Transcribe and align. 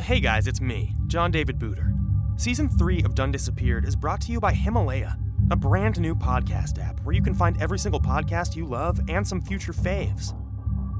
Hey 0.00 0.20
guys, 0.20 0.46
it's 0.46 0.62
me, 0.62 0.96
John 1.06 1.30
David 1.30 1.58
Booter. 1.58 1.92
Season 2.36 2.66
3 2.66 3.02
of 3.02 3.14
Done 3.14 3.30
Disappeared 3.30 3.84
is 3.84 3.94
brought 3.94 4.22
to 4.22 4.32
you 4.32 4.40
by 4.40 4.54
Himalaya, 4.54 5.18
a 5.50 5.56
brand 5.56 6.00
new 6.00 6.14
podcast 6.14 6.82
app 6.82 6.98
where 7.00 7.14
you 7.14 7.20
can 7.20 7.34
find 7.34 7.60
every 7.60 7.78
single 7.78 8.00
podcast 8.00 8.56
you 8.56 8.64
love 8.64 8.98
and 9.10 9.28
some 9.28 9.42
future 9.42 9.74
faves. 9.74 10.34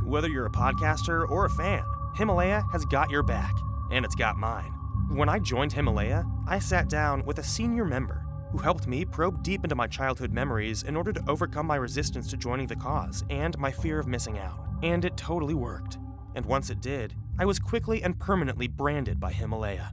Whether 0.05 0.29
you're 0.29 0.45
a 0.45 0.51
podcaster 0.51 1.27
or 1.27 1.47
a 1.47 1.51
fan, 1.51 1.83
Himalaya 2.17 2.65
has 2.71 2.85
got 2.85 3.09
your 3.09 3.23
back, 3.23 3.55
and 3.91 4.05
it's 4.05 4.15
got 4.15 4.37
mine. 4.37 4.71
When 5.09 5.31
I 5.31 5.39
joined 5.39 5.73
Himalaya, 5.73 6.27
I 6.47 6.59
sat 6.59 6.91
down 6.91 7.25
with 7.25 7.39
a 7.39 7.43
senior 7.43 7.87
member 7.87 8.27
who 8.53 8.59
helped 8.59 8.87
me 8.87 9.07
probe 9.07 9.43
deep 9.43 9.65
into 9.65 9.75
my 9.75 9.87
childhood 9.87 10.33
memories 10.33 10.83
in 10.83 10.97
order 10.97 11.15
to 11.15 11.25
overcome 11.31 11.67
my 11.67 11.77
resistance 11.77 12.29
to 12.29 12.37
joining 12.37 12.67
the 12.67 12.77
cause 12.77 13.25
and 13.31 13.59
my 13.59 13.73
fear 13.73 13.99
of 13.99 14.07
missing 14.07 14.39
out. 14.39 14.61
And 14.83 15.03
it 15.03 15.17
totally 15.17 15.55
worked. 15.55 15.97
And 16.35 16.45
once 16.45 16.69
it 16.69 16.83
did, 16.83 17.15
I 17.39 17.45
was 17.45 17.59
quickly 17.59 18.03
and 18.03 18.19
permanently 18.19 18.69
branded 18.69 19.19
by 19.19 19.33
Himalaya. 19.33 19.93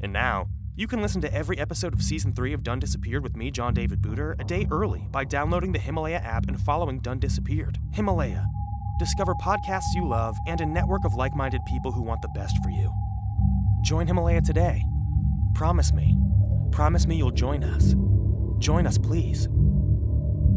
And 0.00 0.12
now, 0.12 0.48
you 0.76 0.86
can 0.86 1.02
listen 1.02 1.20
to 1.20 1.32
every 1.32 1.58
episode 1.58 1.94
of 1.94 2.02
Season 2.02 2.32
3 2.32 2.52
of 2.52 2.62
Done 2.62 2.80
Disappeared 2.80 3.22
with 3.22 3.36
me, 3.36 3.50
John 3.50 3.74
David 3.74 4.00
Booter, 4.00 4.34
a 4.38 4.44
day 4.44 4.66
early 4.70 5.06
by 5.10 5.24
downloading 5.24 5.72
the 5.72 5.78
Himalaya 5.78 6.16
app 6.16 6.48
and 6.48 6.60
following 6.60 7.00
Done 7.00 7.18
Disappeared. 7.18 7.78
Himalaya. 7.92 8.46
Discover 8.98 9.34
podcasts 9.34 9.94
you 9.94 10.06
love 10.06 10.36
and 10.46 10.60
a 10.60 10.66
network 10.66 11.04
of 11.04 11.14
like 11.14 11.34
minded 11.34 11.60
people 11.66 11.92
who 11.92 12.02
want 12.02 12.22
the 12.22 12.28
best 12.28 12.56
for 12.62 12.70
you. 12.70 12.92
Join 13.82 14.06
Himalaya 14.06 14.40
today. 14.40 14.82
Promise 15.54 15.92
me. 15.92 16.16
Promise 16.72 17.06
me 17.06 17.16
you'll 17.16 17.30
join 17.30 17.62
us. 17.62 17.94
Join 18.58 18.86
us, 18.86 18.98
please. 18.98 19.48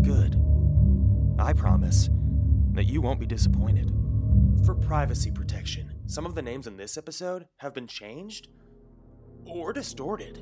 Good. 0.02 0.42
I 1.38 1.54
promise 1.54 2.10
that 2.72 2.86
you 2.86 3.02
won't 3.02 3.20
be 3.20 3.26
disappointed. 3.26 3.92
For 4.66 4.74
privacy 4.74 5.30
protection, 5.30 5.87
some 6.08 6.26
of 6.26 6.36
the 6.36 6.42
names 6.42 6.68
in 6.68 6.78
this 6.78 6.98
episode 6.98 7.48
have 7.58 7.74
been 7.74 7.86
changed 7.86 8.48
or 9.46 9.74
distorted. 9.74 10.42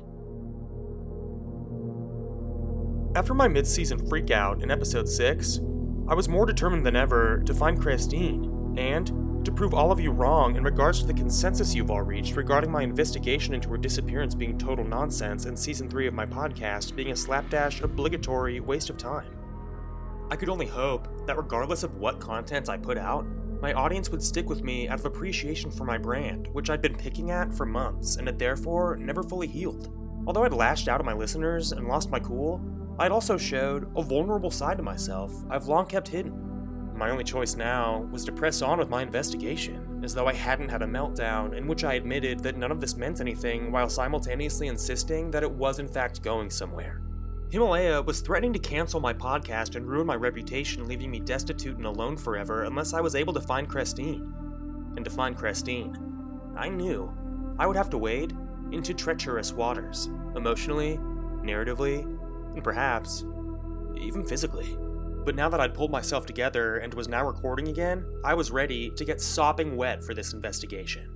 After 3.16 3.34
my 3.34 3.48
mid 3.48 3.66
season 3.66 3.98
freakout 3.98 4.62
in 4.62 4.70
episode 4.70 5.08
6, 5.08 5.60
I 6.08 6.14
was 6.14 6.28
more 6.28 6.46
determined 6.46 6.86
than 6.86 6.94
ever 6.94 7.42
to 7.46 7.52
find 7.52 7.80
Christine 7.80 8.76
and 8.78 9.44
to 9.44 9.50
prove 9.50 9.74
all 9.74 9.90
of 9.90 9.98
you 9.98 10.12
wrong 10.12 10.54
in 10.54 10.62
regards 10.62 11.00
to 11.00 11.06
the 11.06 11.14
consensus 11.14 11.74
you've 11.74 11.90
all 11.90 12.02
reached 12.02 12.36
regarding 12.36 12.70
my 12.70 12.82
investigation 12.82 13.54
into 13.54 13.68
her 13.70 13.76
disappearance 13.76 14.36
being 14.36 14.56
total 14.56 14.84
nonsense 14.84 15.46
and 15.46 15.58
season 15.58 15.90
3 15.90 16.06
of 16.06 16.14
my 16.14 16.26
podcast 16.26 16.94
being 16.94 17.10
a 17.10 17.16
slapdash, 17.16 17.80
obligatory 17.80 18.60
waste 18.60 18.90
of 18.90 18.98
time. 18.98 19.36
I 20.30 20.36
could 20.36 20.48
only 20.48 20.66
hope 20.66 21.26
that 21.26 21.36
regardless 21.36 21.82
of 21.82 21.96
what 21.96 22.20
content 22.20 22.68
I 22.68 22.76
put 22.76 22.98
out, 22.98 23.26
my 23.60 23.72
audience 23.72 24.10
would 24.10 24.22
stick 24.22 24.48
with 24.48 24.62
me 24.62 24.88
out 24.88 25.00
of 25.00 25.06
appreciation 25.06 25.70
for 25.70 25.84
my 25.84 25.98
brand, 25.98 26.48
which 26.52 26.70
I'd 26.70 26.82
been 26.82 26.96
picking 26.96 27.30
at 27.30 27.52
for 27.54 27.66
months 27.66 28.16
and 28.16 28.26
had 28.26 28.38
therefore 28.38 28.96
never 28.96 29.22
fully 29.22 29.46
healed. 29.46 29.92
Although 30.26 30.44
I'd 30.44 30.52
lashed 30.52 30.88
out 30.88 31.00
at 31.00 31.06
my 31.06 31.12
listeners 31.12 31.72
and 31.72 31.88
lost 31.88 32.10
my 32.10 32.20
cool, 32.20 32.60
I'd 32.98 33.12
also 33.12 33.36
showed 33.36 33.90
a 33.96 34.02
vulnerable 34.02 34.50
side 34.50 34.76
to 34.78 34.82
myself 34.82 35.32
I've 35.50 35.66
long 35.66 35.86
kept 35.86 36.08
hidden. 36.08 36.94
My 36.96 37.10
only 37.10 37.24
choice 37.24 37.56
now 37.56 38.08
was 38.10 38.24
to 38.24 38.32
press 38.32 38.62
on 38.62 38.78
with 38.78 38.88
my 38.88 39.02
investigation, 39.02 40.00
as 40.02 40.14
though 40.14 40.26
I 40.26 40.32
hadn't 40.32 40.70
had 40.70 40.82
a 40.82 40.86
meltdown 40.86 41.54
in 41.54 41.66
which 41.66 41.84
I 41.84 41.94
admitted 41.94 42.40
that 42.40 42.56
none 42.56 42.72
of 42.72 42.80
this 42.80 42.96
meant 42.96 43.20
anything 43.20 43.70
while 43.70 43.88
simultaneously 43.88 44.68
insisting 44.68 45.30
that 45.30 45.42
it 45.42 45.50
was 45.50 45.78
in 45.78 45.88
fact 45.88 46.22
going 46.22 46.48
somewhere. 46.48 47.02
Himalaya 47.48 48.02
was 48.02 48.20
threatening 48.20 48.52
to 48.54 48.58
cancel 48.58 48.98
my 48.98 49.12
podcast 49.12 49.76
and 49.76 49.86
ruin 49.86 50.06
my 50.06 50.16
reputation, 50.16 50.88
leaving 50.88 51.12
me 51.12 51.20
destitute 51.20 51.76
and 51.76 51.86
alone 51.86 52.16
forever 52.16 52.64
unless 52.64 52.92
I 52.92 53.00
was 53.00 53.14
able 53.14 53.32
to 53.34 53.40
find 53.40 53.68
Christine. 53.68 54.32
And 54.96 55.04
to 55.04 55.10
find 55.10 55.36
Christine, 55.36 55.96
I 56.56 56.68
knew 56.68 57.12
I 57.58 57.66
would 57.66 57.76
have 57.76 57.90
to 57.90 57.98
wade 57.98 58.36
into 58.72 58.92
treacherous 58.94 59.52
waters, 59.52 60.06
emotionally, 60.34 60.98
narratively, 61.42 62.02
and 62.54 62.64
perhaps 62.64 63.24
even 63.96 64.24
physically. 64.24 64.76
But 65.24 65.36
now 65.36 65.48
that 65.48 65.60
I'd 65.60 65.74
pulled 65.74 65.92
myself 65.92 66.26
together 66.26 66.78
and 66.78 66.92
was 66.94 67.08
now 67.08 67.24
recording 67.24 67.68
again, 67.68 68.04
I 68.24 68.34
was 68.34 68.50
ready 68.50 68.90
to 68.90 69.04
get 69.04 69.20
sopping 69.20 69.76
wet 69.76 70.02
for 70.02 70.14
this 70.14 70.32
investigation. 70.32 71.12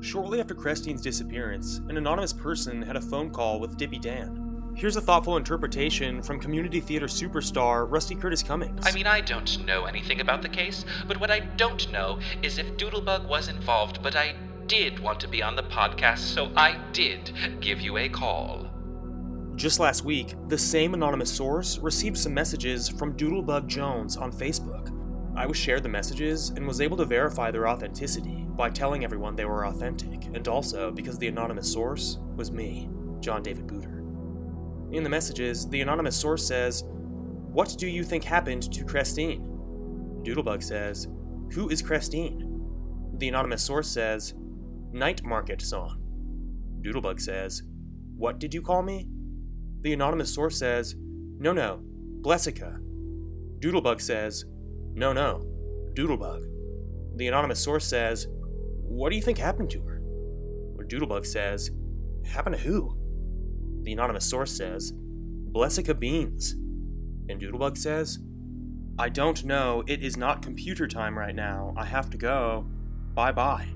Shortly 0.00 0.38
after 0.38 0.54
Christine's 0.54 1.00
disappearance, 1.00 1.78
an 1.88 1.96
anonymous 1.96 2.32
person 2.32 2.82
had 2.82 2.96
a 2.96 3.00
phone 3.00 3.30
call 3.30 3.58
with 3.58 3.76
Dippy 3.76 3.98
Dan. 3.98 4.43
Here's 4.76 4.96
a 4.96 5.00
thoughtful 5.00 5.36
interpretation 5.36 6.20
from 6.20 6.40
community 6.40 6.80
theater 6.80 7.06
superstar 7.06 7.86
Rusty 7.88 8.16
Curtis 8.16 8.42
Cummings. 8.42 8.84
I 8.84 8.90
mean, 8.90 9.06
I 9.06 9.20
don't 9.20 9.64
know 9.64 9.84
anything 9.84 10.20
about 10.20 10.42
the 10.42 10.48
case, 10.48 10.84
but 11.06 11.20
what 11.20 11.30
I 11.30 11.40
don't 11.40 11.90
know 11.92 12.18
is 12.42 12.58
if 12.58 12.66
Doodlebug 12.76 13.28
was 13.28 13.46
involved, 13.46 14.02
but 14.02 14.16
I 14.16 14.34
did 14.66 14.98
want 14.98 15.20
to 15.20 15.28
be 15.28 15.44
on 15.44 15.54
the 15.54 15.62
podcast, 15.62 16.18
so 16.18 16.50
I 16.56 16.76
did 16.92 17.32
give 17.60 17.80
you 17.80 17.98
a 17.98 18.08
call. 18.08 18.68
Just 19.54 19.78
last 19.78 20.04
week, 20.04 20.34
the 20.48 20.58
same 20.58 20.92
anonymous 20.92 21.32
source 21.32 21.78
received 21.78 22.18
some 22.18 22.34
messages 22.34 22.88
from 22.88 23.16
Doodlebug 23.16 23.68
Jones 23.68 24.16
on 24.16 24.32
Facebook. 24.32 24.90
I 25.36 25.46
was 25.46 25.56
shared 25.56 25.84
the 25.84 25.88
messages 25.88 26.50
and 26.50 26.66
was 26.66 26.80
able 26.80 26.96
to 26.96 27.04
verify 27.04 27.52
their 27.52 27.68
authenticity 27.68 28.44
by 28.50 28.70
telling 28.70 29.04
everyone 29.04 29.36
they 29.36 29.44
were 29.44 29.66
authentic, 29.66 30.24
and 30.34 30.48
also 30.48 30.90
because 30.90 31.16
the 31.16 31.28
anonymous 31.28 31.72
source 31.72 32.18
was 32.34 32.50
me, 32.50 32.88
John 33.20 33.40
David 33.40 33.68
Booter. 33.68 33.93
In 34.94 35.02
the 35.02 35.10
messages, 35.10 35.68
the 35.68 35.80
anonymous 35.80 36.14
source 36.14 36.46
says, 36.46 36.84
What 36.86 37.74
do 37.76 37.88
you 37.88 38.04
think 38.04 38.22
happened 38.22 38.72
to 38.72 38.84
Christine? 38.84 39.42
Doodlebug 40.22 40.62
says, 40.62 41.08
Who 41.52 41.68
is 41.68 41.82
Christine? 41.82 42.62
The 43.18 43.26
anonymous 43.26 43.60
source 43.60 43.88
says, 43.88 44.34
Night 44.92 45.24
Market 45.24 45.60
song. 45.60 46.00
Doodlebug 46.80 47.20
says, 47.20 47.64
What 48.16 48.38
did 48.38 48.54
you 48.54 48.62
call 48.62 48.82
me? 48.82 49.08
The 49.80 49.94
anonymous 49.94 50.32
source 50.32 50.56
says, 50.56 50.94
No, 50.96 51.52
no, 51.52 51.80
Blessica. 52.20 52.78
Doodlebug 53.58 54.00
says, 54.00 54.44
No, 54.94 55.12
no, 55.12 55.42
Doodlebug. 55.94 56.46
The 57.16 57.26
anonymous 57.26 57.58
source 57.58 57.84
says, 57.84 58.28
What 58.30 59.10
do 59.10 59.16
you 59.16 59.22
think 59.22 59.38
happened 59.38 59.70
to 59.70 59.80
her? 59.80 60.00
Or 60.78 60.84
Doodlebug 60.84 61.26
says, 61.26 61.72
Happened 62.24 62.54
to 62.54 62.62
who? 62.62 63.03
The 63.84 63.92
anonymous 63.92 64.24
source 64.28 64.50
says, 64.50 64.92
Blessica 64.92 65.94
Beans. 65.94 66.52
And 67.28 67.40
Doodlebug 67.40 67.78
says, 67.78 68.18
I 68.98 69.08
don't 69.08 69.44
know. 69.44 69.84
It 69.86 70.02
is 70.02 70.16
not 70.16 70.42
computer 70.42 70.88
time 70.88 71.18
right 71.18 71.34
now. 71.34 71.74
I 71.76 71.84
have 71.84 72.10
to 72.10 72.16
go. 72.16 72.66
Bye 73.14 73.32
bye. 73.32 73.68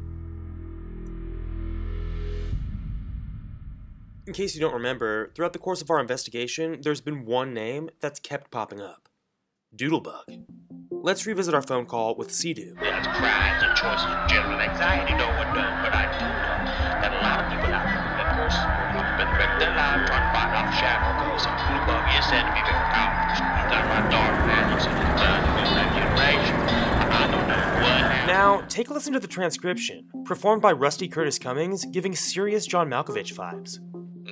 In 4.26 4.34
case 4.34 4.54
you 4.54 4.60
don't 4.60 4.74
remember, 4.74 5.32
throughout 5.34 5.54
the 5.54 5.58
course 5.58 5.80
of 5.80 5.90
our 5.90 6.00
investigation, 6.00 6.80
there's 6.82 7.00
been 7.00 7.24
one 7.24 7.54
name 7.54 7.88
that's 8.00 8.20
kept 8.20 8.50
popping 8.50 8.80
up 8.80 9.08
Doodlebug. 9.74 10.44
Let's 10.90 11.26
revisit 11.26 11.54
our 11.54 11.62
phone 11.62 11.86
call 11.86 12.14
with 12.14 12.32
Sea-Doo. 12.32 12.74
There's 12.80 13.06
and 13.06 13.76
choices 13.76 14.04
and 14.04 14.28
general 14.28 14.60
anxiety, 14.60 15.14
no 15.14 15.28
one 15.28 15.54
knows, 15.54 15.78
but 15.82 15.94
I 15.94 16.04
do 16.12 16.24
know 16.26 17.00
that 17.00 17.12
a 17.12 17.20
lot 17.22 17.44
of 17.44 17.50
people 17.52 17.72
out 17.72 17.86
of 17.86 17.87
trying 20.06 20.22
to 20.22 20.30
fight 20.36 20.54
off 20.54 20.70
ghosts, 21.18 21.46
is 22.16 22.24
said 22.30 22.46
to 22.46 22.52
be 22.54 22.62
very 22.62 22.86
powerful. 22.94 23.42
My 23.42 23.64
the 24.06 25.10
of 25.58 25.74
that 25.74 25.90
generation. 25.94 26.54
Now, 28.26 28.62
take 28.68 28.90
a 28.90 28.92
listen 28.92 29.14
to 29.14 29.20
the 29.20 29.26
transcription, 29.26 30.04
performed 30.24 30.60
by 30.62 30.72
Rusty 30.72 31.08
Curtis 31.08 31.38
Cummings, 31.38 31.84
giving 31.86 32.14
serious 32.14 32.66
John 32.66 32.88
Malkovich 32.88 33.34
vibes. 33.34 33.80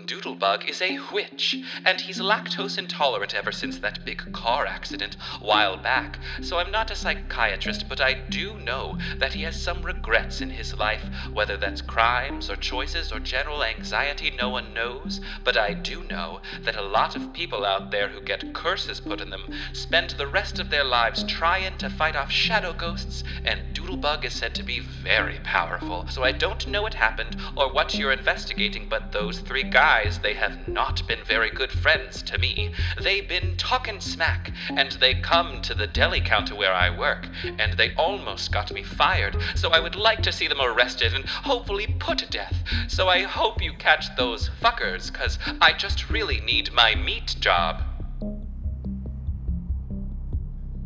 Doodlebug 0.06 0.68
is 0.68 0.80
a 0.80 1.00
witch, 1.12 1.56
and 1.84 2.00
he's 2.00 2.20
lactose 2.20 2.78
intolerant 2.78 3.34
ever 3.34 3.50
since 3.50 3.78
that 3.78 4.04
big 4.04 4.32
car 4.32 4.64
accident 4.64 5.16
a 5.40 5.44
while 5.44 5.76
back. 5.76 6.18
So 6.42 6.58
I'm 6.58 6.70
not 6.70 6.92
a 6.92 6.94
psychiatrist, 6.94 7.88
but 7.88 8.00
I 8.00 8.14
do 8.14 8.56
know 8.60 8.98
that 9.18 9.32
he 9.32 9.42
has 9.42 9.60
some 9.60 9.82
regrets 9.82 10.40
in 10.40 10.50
his 10.50 10.76
life, 10.78 11.02
whether 11.32 11.56
that's 11.56 11.82
crimes 11.82 12.48
or 12.48 12.54
choices 12.54 13.10
or 13.10 13.18
general 13.18 13.64
anxiety, 13.64 14.32
no 14.38 14.48
one 14.48 14.72
knows. 14.72 15.20
But 15.42 15.56
I 15.56 15.74
do 15.74 16.04
know 16.04 16.40
that 16.62 16.76
a 16.76 16.82
lot 16.82 17.16
of 17.16 17.32
people 17.32 17.64
out 17.64 17.90
there 17.90 18.08
who 18.08 18.20
get 18.20 18.54
curses 18.54 19.00
put 19.00 19.20
on 19.20 19.30
them 19.30 19.52
spend 19.72 20.10
the 20.10 20.26
rest 20.28 20.60
of 20.60 20.70
their 20.70 20.84
lives 20.84 21.24
trying 21.24 21.76
to 21.78 21.90
fight 21.90 22.14
off 22.14 22.30
shadow 22.30 22.72
ghosts, 22.72 23.24
and 23.44 23.60
Doodlebug 23.74 24.24
is 24.24 24.34
said 24.34 24.54
to 24.54 24.62
be 24.62 24.80
very 24.80 25.40
powerful. 25.42 26.06
So 26.08 26.22
I 26.22 26.30
don't 26.30 26.68
know 26.68 26.82
what 26.82 26.94
happened 26.94 27.36
or 27.56 27.72
what 27.72 27.94
you're 27.94 28.12
investigating, 28.12 28.86
but 28.88 29.10
those 29.10 29.40
three 29.40 29.64
guys, 29.64 29.95
they 30.22 30.34
have 30.34 30.68
not 30.68 31.06
been 31.08 31.24
very 31.24 31.48
good 31.48 31.72
friends 31.72 32.22
to 32.24 32.36
me. 32.36 32.72
They've 33.00 33.26
been 33.26 33.56
talking 33.56 33.98
smack, 33.98 34.52
and 34.68 34.92
they 34.92 35.14
come 35.14 35.62
to 35.62 35.74
the 35.74 35.86
deli 35.86 36.20
counter 36.20 36.54
where 36.54 36.74
I 36.74 36.90
work, 36.90 37.26
and 37.58 37.72
they 37.72 37.94
almost 37.94 38.52
got 38.52 38.70
me 38.72 38.82
fired. 38.82 39.36
So 39.54 39.70
I 39.70 39.80
would 39.80 39.96
like 39.96 40.22
to 40.24 40.32
see 40.32 40.48
them 40.48 40.60
arrested 40.60 41.14
and 41.14 41.24
hopefully 41.24 41.86
put 41.98 42.18
to 42.18 42.26
death. 42.26 42.62
So 42.88 43.08
I 43.08 43.22
hope 43.22 43.62
you 43.62 43.72
catch 43.72 44.14
those 44.16 44.50
fuckers, 44.62 45.12
cause 45.12 45.38
I 45.62 45.72
just 45.72 46.10
really 46.10 46.40
need 46.40 46.72
my 46.72 46.94
meat 46.94 47.36
job. 47.40 47.95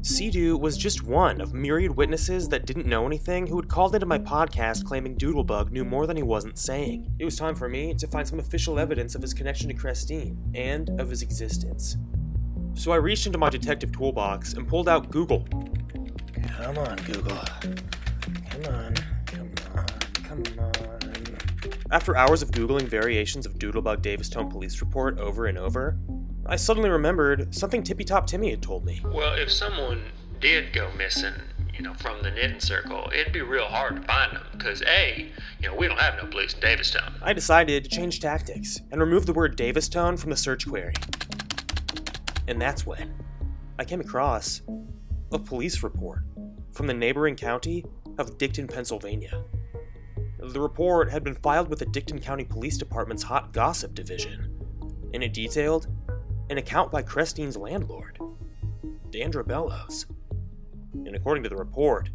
Sea 0.03 0.53
was 0.53 0.79
just 0.79 1.03
one 1.03 1.43
of 1.43 1.53
myriad 1.53 1.95
witnesses 1.95 2.49
that 2.49 2.65
didn't 2.65 2.87
know 2.87 3.07
anything 3.07 3.47
who 3.47 3.57
had 3.57 3.69
called 3.69 3.95
into 3.95 4.07
my 4.07 4.19
podcast 4.19 4.83
claiming 4.85 5.15
Doodlebug 5.15 5.71
knew 5.71 5.85
more 5.85 6.07
than 6.07 6.17
he 6.17 6.23
wasn't 6.23 6.59
saying. 6.59 7.15
It 7.19 7.27
was 7.27 7.37
time 7.37 7.55
for 7.55 7.69
me 7.69 7.93
to 7.95 8.07
find 8.07 8.27
some 8.27 8.39
official 8.39 8.79
evidence 8.79 9.15
of 9.15 9.21
his 9.21 9.35
connection 9.35 9.69
to 9.69 9.75
Christine 9.75 10.39
and 10.55 10.89
of 10.99 11.11
his 11.11 11.21
existence. 11.21 11.99
So 12.73 12.93
I 12.93 12.97
reached 12.97 13.27
into 13.27 13.37
my 13.37 13.51
detective 13.51 13.93
toolbox 13.93 14.55
and 14.55 14.67
pulled 14.67 14.89
out 14.89 15.11
Google. 15.11 15.47
Come 16.57 16.79
on, 16.79 16.97
Google. 17.05 17.37
Come 18.49 18.75
on, 18.75 18.95
come 19.27 19.53
on, 19.77 19.87
come 20.25 20.43
on. 20.59 21.01
After 21.93 22.17
hours 22.17 22.41
of 22.41 22.53
Googling 22.53 22.85
variations 22.85 23.45
of 23.45 23.59
Doodlebug 23.59 24.01
Davis 24.01 24.31
Davistone 24.31 24.51
police 24.51 24.81
report 24.81 25.19
over 25.19 25.47
and 25.47 25.59
over, 25.59 25.99
I 26.51 26.57
suddenly 26.57 26.91
remembered 26.91 27.55
something 27.55 27.85
Tippy 27.85 28.03
Top 28.03 28.27
Timmy 28.27 28.51
had 28.51 28.61
told 28.61 28.85
me. 28.85 29.01
Well, 29.05 29.35
if 29.35 29.53
someone 29.53 30.03
did 30.41 30.73
go 30.73 30.91
missing, 30.99 31.35
you 31.73 31.81
know, 31.81 31.95
from 31.95 32.25
the 32.25 32.31
knitting 32.33 32.59
circle, 32.59 33.09
it'd 33.15 33.33
be 33.33 33.41
real 33.41 33.67
hard 33.67 33.95
to 33.95 34.03
find 34.03 34.35
them. 34.35 34.43
Because, 34.51 34.83
A, 34.83 35.31
you 35.61 35.69
know, 35.69 35.77
we 35.77 35.87
don't 35.87 36.01
have 36.01 36.17
no 36.17 36.29
police 36.29 36.53
in 36.55 36.59
Davistown. 36.59 37.15
I 37.23 37.35
decided 37.35 37.85
to 37.85 37.91
change 37.91 38.19
tactics 38.19 38.81
and 38.91 39.01
remove 39.01 39.27
the 39.27 39.33
word 39.33 39.57
Davistown 39.57 40.17
from 40.17 40.31
the 40.31 40.37
search 40.37 40.67
query. 40.69 40.93
And 42.49 42.61
that's 42.61 42.85
when 42.85 43.15
I 43.79 43.85
came 43.85 44.01
across 44.01 44.63
a 45.31 45.39
police 45.39 45.85
report 45.85 46.25
from 46.73 46.89
the 46.89 46.95
neighboring 46.95 47.37
county 47.37 47.85
of 48.19 48.39
Dighton, 48.39 48.67
Pennsylvania. 48.67 49.45
The 50.41 50.61
report 50.61 51.13
had 51.13 51.23
been 51.23 51.37
filed 51.37 51.69
with 51.69 51.79
the 51.79 51.87
Dighton 51.87 52.21
County 52.21 52.45
Police 52.45 52.77
Department's 52.77 53.23
Hot 53.23 53.53
Gossip 53.53 53.95
Division, 53.95 54.57
and 55.15 55.23
it 55.23 55.33
detailed 55.33 55.87
an 56.51 56.59
account 56.59 56.91
by 56.91 57.01
Christine's 57.01 57.57
landlord, 57.57 58.19
Dandra 59.11 59.47
Bellows. 59.47 60.07
And 60.93 61.15
according 61.15 61.45
to 61.45 61.49
the 61.49 61.57
report, 61.57 62.11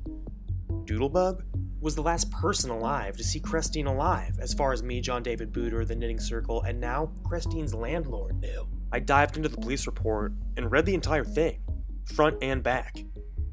Doodlebug 0.84 1.42
was 1.80 1.96
the 1.96 2.02
last 2.02 2.30
person 2.32 2.70
alive 2.70 3.16
to 3.16 3.24
see 3.24 3.40
Christine 3.40 3.88
alive, 3.88 4.38
as 4.42 4.54
far 4.54 4.74
as 4.74 4.84
me, 4.84 5.00
John 5.00 5.24
David 5.24 5.54
Booter, 5.54 5.86
the 5.86 5.96
Knitting 5.96 6.20
Circle, 6.20 6.64
and 6.64 6.82
now 6.82 7.12
Christine's 7.24 7.74
landlord 7.74 8.42
knew. 8.42 8.68
I 8.92 9.00
dived 9.00 9.38
into 9.38 9.48
the 9.48 9.58
police 9.58 9.88
report 9.88 10.34
and 10.58 10.70
read 10.70 10.86
the 10.86 10.94
entire 10.94 11.24
thing, 11.24 11.62
front 12.04 12.38
and 12.42 12.62
back. 12.62 12.98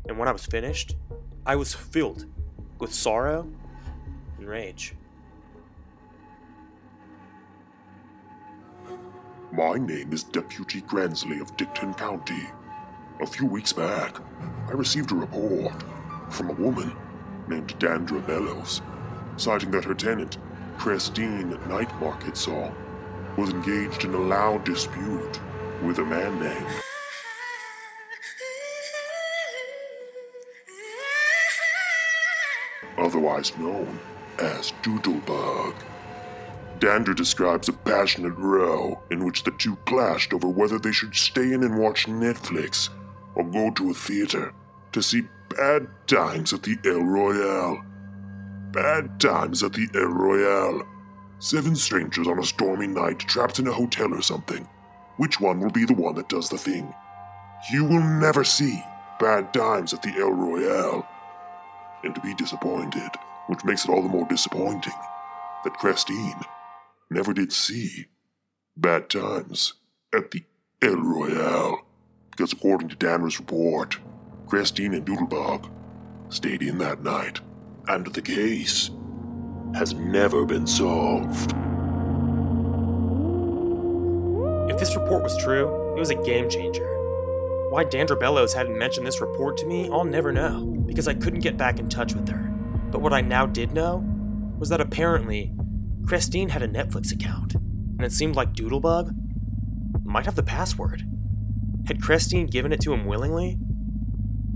And 0.08 0.18
when 0.18 0.28
I 0.28 0.32
was 0.32 0.46
finished, 0.46 0.96
I 1.46 1.54
was 1.54 1.72
filled 1.72 2.26
with 2.80 2.92
sorrow 2.92 3.48
and 4.36 4.48
rage. 4.48 4.96
My 9.54 9.76
name 9.76 10.14
is 10.14 10.24
Deputy 10.24 10.80
Gransley 10.80 11.38
of 11.38 11.54
Dickton 11.58 11.92
County. 11.98 12.48
A 13.20 13.26
few 13.26 13.44
weeks 13.44 13.70
back, 13.70 14.16
I 14.66 14.72
received 14.72 15.12
a 15.12 15.14
report 15.14 15.84
from 16.30 16.48
a 16.48 16.54
woman 16.54 16.96
named 17.48 17.78
Dandra 17.78 18.26
Bellows, 18.26 18.80
citing 19.36 19.70
that 19.72 19.84
her 19.84 19.92
tenant, 19.92 20.38
Christine 20.78 21.50
Night 21.68 21.94
Market 22.00 22.34
Saw, 22.34 22.72
was 23.36 23.50
engaged 23.50 24.04
in 24.06 24.14
a 24.14 24.18
loud 24.18 24.64
dispute 24.64 25.38
with 25.82 25.98
a 25.98 26.04
man 26.06 26.40
named. 26.40 26.82
Otherwise 32.96 33.54
known 33.58 33.98
as 34.38 34.72
Doodlebug. 34.82 35.74
Dander 36.82 37.14
describes 37.14 37.68
a 37.68 37.72
passionate 37.72 38.34
row 38.36 39.00
in 39.12 39.24
which 39.24 39.44
the 39.44 39.52
two 39.52 39.76
clashed 39.86 40.34
over 40.34 40.48
whether 40.48 40.80
they 40.80 40.90
should 40.90 41.14
stay 41.14 41.52
in 41.52 41.62
and 41.62 41.78
watch 41.78 42.06
Netflix 42.06 42.88
or 43.36 43.44
go 43.44 43.70
to 43.70 43.92
a 43.92 43.94
theater 43.94 44.52
to 44.90 45.00
see 45.00 45.22
Bad 45.48 45.86
Times 46.08 46.52
at 46.52 46.64
the 46.64 46.76
El 46.84 47.04
Royale. 47.04 47.84
Bad 48.72 49.20
Times 49.20 49.62
at 49.62 49.74
the 49.74 49.86
El 49.94 50.08
Royale. 50.08 50.82
Seven 51.38 51.76
strangers 51.76 52.26
on 52.26 52.40
a 52.40 52.44
stormy 52.44 52.88
night 52.88 53.20
trapped 53.20 53.60
in 53.60 53.68
a 53.68 53.72
hotel 53.72 54.12
or 54.12 54.20
something. 54.20 54.68
Which 55.18 55.40
one 55.40 55.60
will 55.60 55.70
be 55.70 55.84
the 55.84 55.94
one 55.94 56.16
that 56.16 56.28
does 56.28 56.48
the 56.48 56.58
thing? 56.58 56.92
You 57.72 57.84
will 57.84 58.02
never 58.02 58.42
see 58.42 58.82
Bad 59.20 59.54
Times 59.54 59.94
at 59.94 60.02
the 60.02 60.14
El 60.18 60.32
Royale. 60.32 61.06
And 62.02 62.12
to 62.12 62.20
be 62.22 62.34
disappointed, 62.34 63.10
which 63.46 63.64
makes 63.64 63.84
it 63.84 63.90
all 63.92 64.02
the 64.02 64.08
more 64.08 64.26
disappointing, 64.26 64.98
that 65.62 65.74
Christine 65.74 66.40
never 67.12 67.32
did 67.32 67.52
see 67.52 68.06
bad 68.76 69.08
times 69.10 69.74
at 70.14 70.30
the 70.30 70.44
El 70.80 70.96
Royale. 70.96 71.86
Because 72.30 72.52
according 72.52 72.88
to 72.88 72.96
Danner's 72.96 73.38
report, 73.38 73.98
Christine 74.46 74.94
and 74.94 75.06
Doodlebug 75.06 75.70
stayed 76.30 76.62
in 76.62 76.78
that 76.78 77.02
night, 77.02 77.40
and 77.88 78.06
the 78.06 78.22
case 78.22 78.90
has 79.74 79.94
never 79.94 80.44
been 80.46 80.66
solved. 80.66 81.52
If 84.70 84.78
this 84.78 84.96
report 84.96 85.22
was 85.22 85.36
true, 85.36 85.94
it 85.94 85.98
was 85.98 86.10
a 86.10 86.22
game 86.22 86.48
changer. 86.48 86.88
Why 87.70 87.84
Dandra 87.84 88.18
Bellows 88.18 88.54
hadn't 88.54 88.78
mentioned 88.78 89.06
this 89.06 89.20
report 89.20 89.56
to 89.58 89.66
me, 89.66 89.88
I'll 89.90 90.04
never 90.04 90.32
know, 90.32 90.64
because 90.86 91.08
I 91.08 91.14
couldn't 91.14 91.40
get 91.40 91.56
back 91.56 91.78
in 91.78 91.88
touch 91.88 92.14
with 92.14 92.28
her. 92.28 92.50
But 92.90 93.00
what 93.00 93.12
I 93.12 93.20
now 93.20 93.46
did 93.46 93.72
know 93.72 94.04
was 94.58 94.68
that 94.70 94.80
apparently 94.80 95.52
Christine 96.06 96.48
had 96.50 96.62
a 96.62 96.68
Netflix 96.68 97.12
account, 97.12 97.54
and 97.54 98.02
it 98.02 98.12
seemed 98.12 98.36
like 98.36 98.52
Doodlebug 98.54 99.14
might 100.04 100.26
have 100.26 100.36
the 100.36 100.42
password. 100.42 101.04
Had 101.86 102.02
Christine 102.02 102.46
given 102.46 102.72
it 102.72 102.80
to 102.82 102.92
him 102.92 103.06
willingly? 103.06 103.58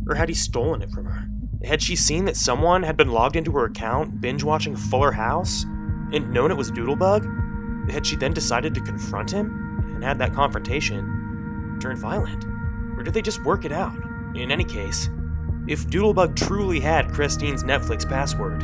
Or 0.08 0.14
had 0.14 0.28
he 0.28 0.34
stolen 0.34 0.82
it 0.82 0.90
from 0.90 1.06
her? 1.06 1.28
Had 1.64 1.82
she 1.82 1.96
seen 1.96 2.26
that 2.26 2.36
someone 2.36 2.82
had 2.82 2.96
been 2.96 3.10
logged 3.10 3.36
into 3.36 3.52
her 3.52 3.64
account, 3.64 4.20
binge 4.20 4.44
watching 4.44 4.76
Fuller 4.76 5.12
House, 5.12 5.64
and 6.12 6.30
known 6.30 6.50
it 6.50 6.56
was 6.56 6.70
Doodlebug? 6.70 7.90
Had 7.90 8.06
she 8.06 8.16
then 8.16 8.32
decided 8.32 8.74
to 8.74 8.80
confront 8.80 9.30
him 9.32 9.80
and 9.94 10.04
had 10.04 10.18
that 10.18 10.34
confrontation 10.34 11.78
turn 11.80 11.96
violent? 11.96 12.44
Or 12.96 13.02
did 13.02 13.14
they 13.14 13.22
just 13.22 13.44
work 13.44 13.64
it 13.64 13.72
out? 13.72 13.96
In 14.34 14.50
any 14.50 14.64
case, 14.64 15.08
if 15.66 15.86
Doodlebug 15.86 16.36
truly 16.36 16.80
had 16.80 17.12
Christine's 17.12 17.64
Netflix 17.64 18.08
password, 18.08 18.62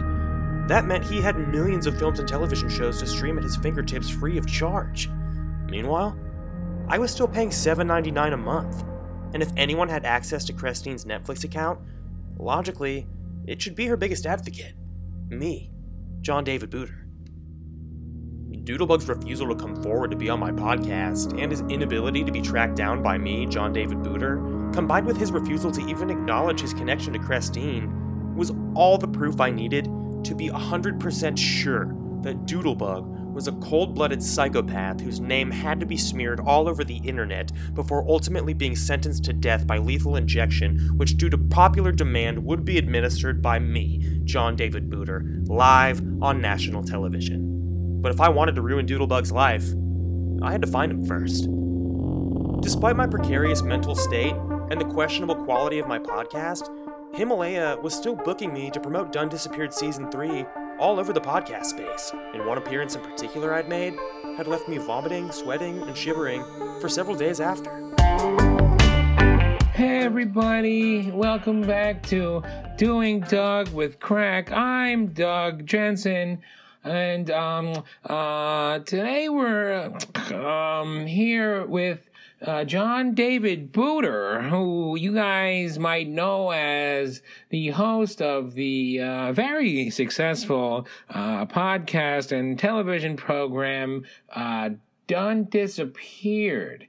that 0.69 0.85
meant 0.85 1.05
he 1.05 1.21
had 1.21 1.49
millions 1.49 1.87
of 1.87 1.99
films 1.99 2.19
and 2.19 2.29
television 2.29 2.69
shows 2.69 3.01
to 3.01 3.07
stream 3.07 3.37
at 3.37 3.45
his 3.45 3.57
fingertips 3.57 4.09
free 4.09 4.39
of 4.39 4.47
charge. 4.47 5.11
Meanwhile, 5.67 6.17
I 6.89 6.99
was 6.99 7.11
still 7.11 7.29
paying 7.29 7.51
$7.99 7.51 8.33
a 8.33 8.37
month, 8.37 8.85
and 9.35 9.43
if 9.43 9.51
anyone 9.57 9.89
had 9.89 10.05
access 10.05 10.45
to 10.45 10.53
Christine's 10.53 11.05
Netflix 11.05 11.45
account, 11.45 11.81
logically, 12.39 13.07
it 13.47 13.61
should 13.61 13.75
be 13.75 13.87
her 13.87 13.97
biggest 13.97 14.27
advocate 14.27 14.75
me, 15.29 15.71
John 16.21 16.45
David 16.45 16.71
Booter. 16.71 16.99
Doodlebug's 18.65 19.09
refusal 19.09 19.49
to 19.49 19.57
come 19.57 19.83
forward 19.83 20.13
to 20.13 20.17
be 20.17 20.29
on 20.29 20.39
my 20.39 20.53
podcast 20.53 21.37
and 21.41 21.51
his 21.51 21.63
inability 21.63 22.23
to 22.23 22.31
be 22.31 22.41
tracked 22.41 22.77
down 22.77 23.03
by 23.03 23.19
me, 23.19 23.47
John 23.47 23.73
David 23.73 24.03
Booter, 24.05 24.37
combined 24.73 25.07
with 25.07 25.17
his 25.17 25.33
refusal 25.33 25.73
to 25.73 25.81
even 25.89 26.11
acknowledge 26.11 26.61
his 26.61 26.73
connection 26.73 27.13
to 27.15 27.19
Christine, 27.19 28.37
was 28.37 28.53
all 28.75 28.99
the 28.99 29.09
proof 29.09 29.41
I 29.41 29.51
needed 29.51 29.89
to 30.25 30.35
be 30.35 30.49
100% 30.49 31.39
sure 31.39 31.97
that 32.23 32.47
Doodlebug 32.47 33.33
was 33.33 33.49
a 33.49 33.53
cold 33.53 33.95
blooded 33.95 34.23
psychopath 34.23 35.01
whose 35.01 35.21
name 35.21 35.51
had 35.51 35.81
to 35.81 35.87
be 35.87 35.97
smeared 35.97 36.41
all 36.41 36.69
over 36.69 36.85
the 36.85 36.99
internet 36.99 37.51
before 37.75 38.07
ultimately 38.09 38.53
being 38.53 38.77
sentenced 38.77 39.25
to 39.25 39.33
death 39.33 39.67
by 39.67 39.79
lethal 39.79 40.17
injection, 40.17 40.79
which, 40.97 41.17
due 41.17 41.31
to 41.31 41.39
popular 41.39 41.93
demand, 41.93 42.45
would 42.45 42.65
be 42.65 42.79
administered 42.79 43.41
by 43.41 43.59
me, 43.59 44.21
John 44.25 44.55
David 44.55 44.91
Booter, 44.91 45.25
live 45.47 46.01
on 46.23 46.41
national 46.41 46.85
television. 46.85 48.01
But 48.03 48.13
if 48.13 48.21
I 48.21 48.29
wanted 48.29 48.55
to 48.57 48.63
ruin 48.63 48.87
Doodlebug's 48.87 49.33
life, 49.33 49.65
I 50.43 50.53
had 50.53 50.63
to 50.63 50.69
find 50.69 50.93
him 50.93 51.05
first. 51.05 51.49
Despite 52.63 52.97
my 52.97 53.07
precarious 53.07 53.63
mental 53.63 53.95
state 53.95 54.35
and 54.71 54.81
the 54.81 54.85
questionable 54.85 55.37
quality 55.37 55.79
of 55.79 55.89
my 55.89 55.99
podcast, 55.99 56.69
Himalaya 57.15 57.77
was 57.83 57.95
still 57.95 58.17
booking 58.17 58.55
me 58.55 58.71
to 58.71 58.81
promote 58.81 59.13
Done 59.13 59.29
Disappeared 59.29 59.75
Season 59.75 60.11
3 60.11 60.47
all 60.79 60.99
over 60.99 61.13
the 61.13 61.21
podcast 61.21 61.67
space, 61.67 62.11
and 62.33 62.47
one 62.47 62.57
appearance 62.57 62.95
in 62.95 63.03
particular 63.03 63.53
I'd 63.53 63.69
made 63.69 63.95
had 64.39 64.47
left 64.47 64.67
me 64.67 64.79
vomiting, 64.79 65.31
sweating, 65.31 65.83
and 65.83 65.95
shivering 65.95 66.43
for 66.81 66.89
several 66.89 67.15
days 67.15 67.39
after. 67.39 67.71
Hey 69.75 69.99
everybody, 69.99 71.11
welcome 71.11 71.61
back 71.61 72.03
to 72.05 72.43
Doing 72.79 73.21
Doug 73.21 73.69
with 73.75 74.01
Crack. 74.01 74.51
I'm 74.51 75.09
Doug 75.09 75.67
Jensen. 75.67 76.41
And 76.83 77.31
um, 77.31 77.85
uh, 78.07 78.79
today 78.79 79.29
we're 79.29 79.93
um, 80.35 81.05
here 81.05 81.67
with 81.67 82.01
uh, 82.45 82.65
John 82.65 83.15
David 83.15 83.73
Booter, 83.73 84.43
who 84.49 84.97
you 84.97 85.15
guys 85.15 85.79
might 85.79 86.09
know 86.09 86.51
as 86.51 87.23
the 87.51 87.69
host 87.71 88.21
of 88.21 88.55
the 88.55 89.01
uh, 89.01 89.33
very 89.33 89.91
successful 89.91 90.87
uh, 91.11 91.47
podcast 91.47 92.33
and 92.33 92.59
television 92.59 93.17
program 93.17 94.05
uh, 94.35 94.71
Done 95.07 95.45
Disappeared. 95.45 96.87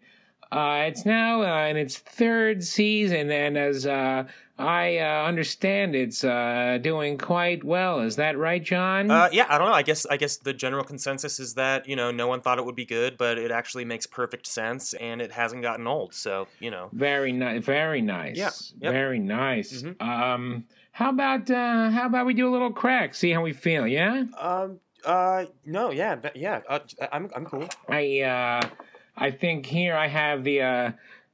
Uh, 0.54 0.86
it's 0.88 1.04
now 1.06 1.42
uh, 1.42 1.68
in 1.68 1.78
its 1.78 1.98
third 1.98 2.64
season, 2.64 3.32
and 3.32 3.58
as 3.58 3.88
uh, 3.88 4.24
I 4.60 5.00
uh, 5.00 5.26
understand, 5.26 5.96
it's 5.96 6.24
uh, 6.24 6.78
doing 6.80 7.18
quite 7.18 7.64
well. 7.64 8.02
Is 8.02 8.18
that 8.18 8.38
right, 8.38 8.64
John? 8.64 9.10
Uh, 9.10 9.30
yeah, 9.32 9.48
I 9.50 9.58
don't 9.58 9.68
know. 9.68 9.74
I 9.74 9.82
guess 9.82 10.06
I 10.06 10.18
guess 10.18 10.38
the 10.38 10.54
general 10.54 10.84
consensus 10.84 11.40
is 11.40 11.56
that 11.56 11.88
you 11.88 11.96
know 11.96 12.12
no 12.12 12.28
one 12.28 12.42
thought 12.42 12.60
it 12.60 12.66
would 12.66 12.76
be 12.76 12.86
good, 12.86 13.18
but 13.18 13.40
it 13.40 13.50
actually 13.50 13.84
makes 13.84 14.06
perfect 14.06 14.46
sense, 14.46 14.94
and 14.94 15.22
it 15.24 15.32
hasn't 15.32 15.64
gotten 15.64 15.88
old. 15.88 16.14
So 16.14 16.48
you 16.60 16.70
know, 16.70 16.90
very 16.94 17.32
nice. 17.32 17.66
Very 17.66 18.02
nice. 18.02 18.38
Yeah, 18.38 18.52
yep. 18.80 18.94
Very 18.94 19.20
nice. 19.20 19.82
Mhm. 19.82 20.00
Um, 20.02 20.66
how 20.92 21.10
about 21.10 21.50
uh, 21.50 21.90
how 21.90 22.06
about 22.06 22.28
we 22.28 22.36
do 22.36 22.48
a 22.48 22.54
little 22.54 22.72
crack? 22.72 23.16
See 23.16 23.32
how 23.32 23.42
we 23.42 23.54
feel. 23.54 23.88
Yeah. 23.88 24.26
um, 24.40 24.80
uh, 25.04 25.46
no, 25.66 25.92
yeah, 25.92 26.16
yeah, 26.36 26.62
uh, 26.70 26.80
I'm 27.12 27.30
I'm 27.36 27.46
cool. 27.46 27.68
I 27.90 28.22
uh, 28.22 28.70
I 29.16 29.32
think 29.32 29.66
here 29.66 29.96
I 29.96 30.08
have 30.08 30.44
the 30.44 30.62
uh, 30.62 30.92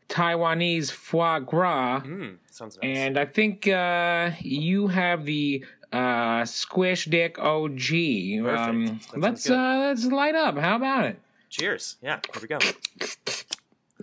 Taiwanese 0.10 0.92
foie 0.92 1.40
gras. 1.40 2.02
Mm, 2.02 2.38
sounds 2.52 2.78
nice. 2.82 2.98
And 2.98 3.18
I 3.18 3.26
think 3.26 3.68
uh, 3.68 4.32
you 4.42 4.88
have 4.88 5.26
the 5.26 5.66
uh, 5.92 6.46
Squish 6.46 7.06
Dick 7.06 7.40
OG. 7.40 7.74
Perfect. 7.74 8.48
Um, 8.48 9.00
let's 9.16 9.50
uh, 9.50 9.78
let's 9.88 10.06
light 10.06 10.36
up. 10.36 10.58
How 10.58 10.76
about 10.76 11.06
it? 11.06 11.20
Cheers. 11.50 11.96
Yeah, 12.02 12.20
here 12.34 12.42
we 12.42 12.48
go. 12.48 12.60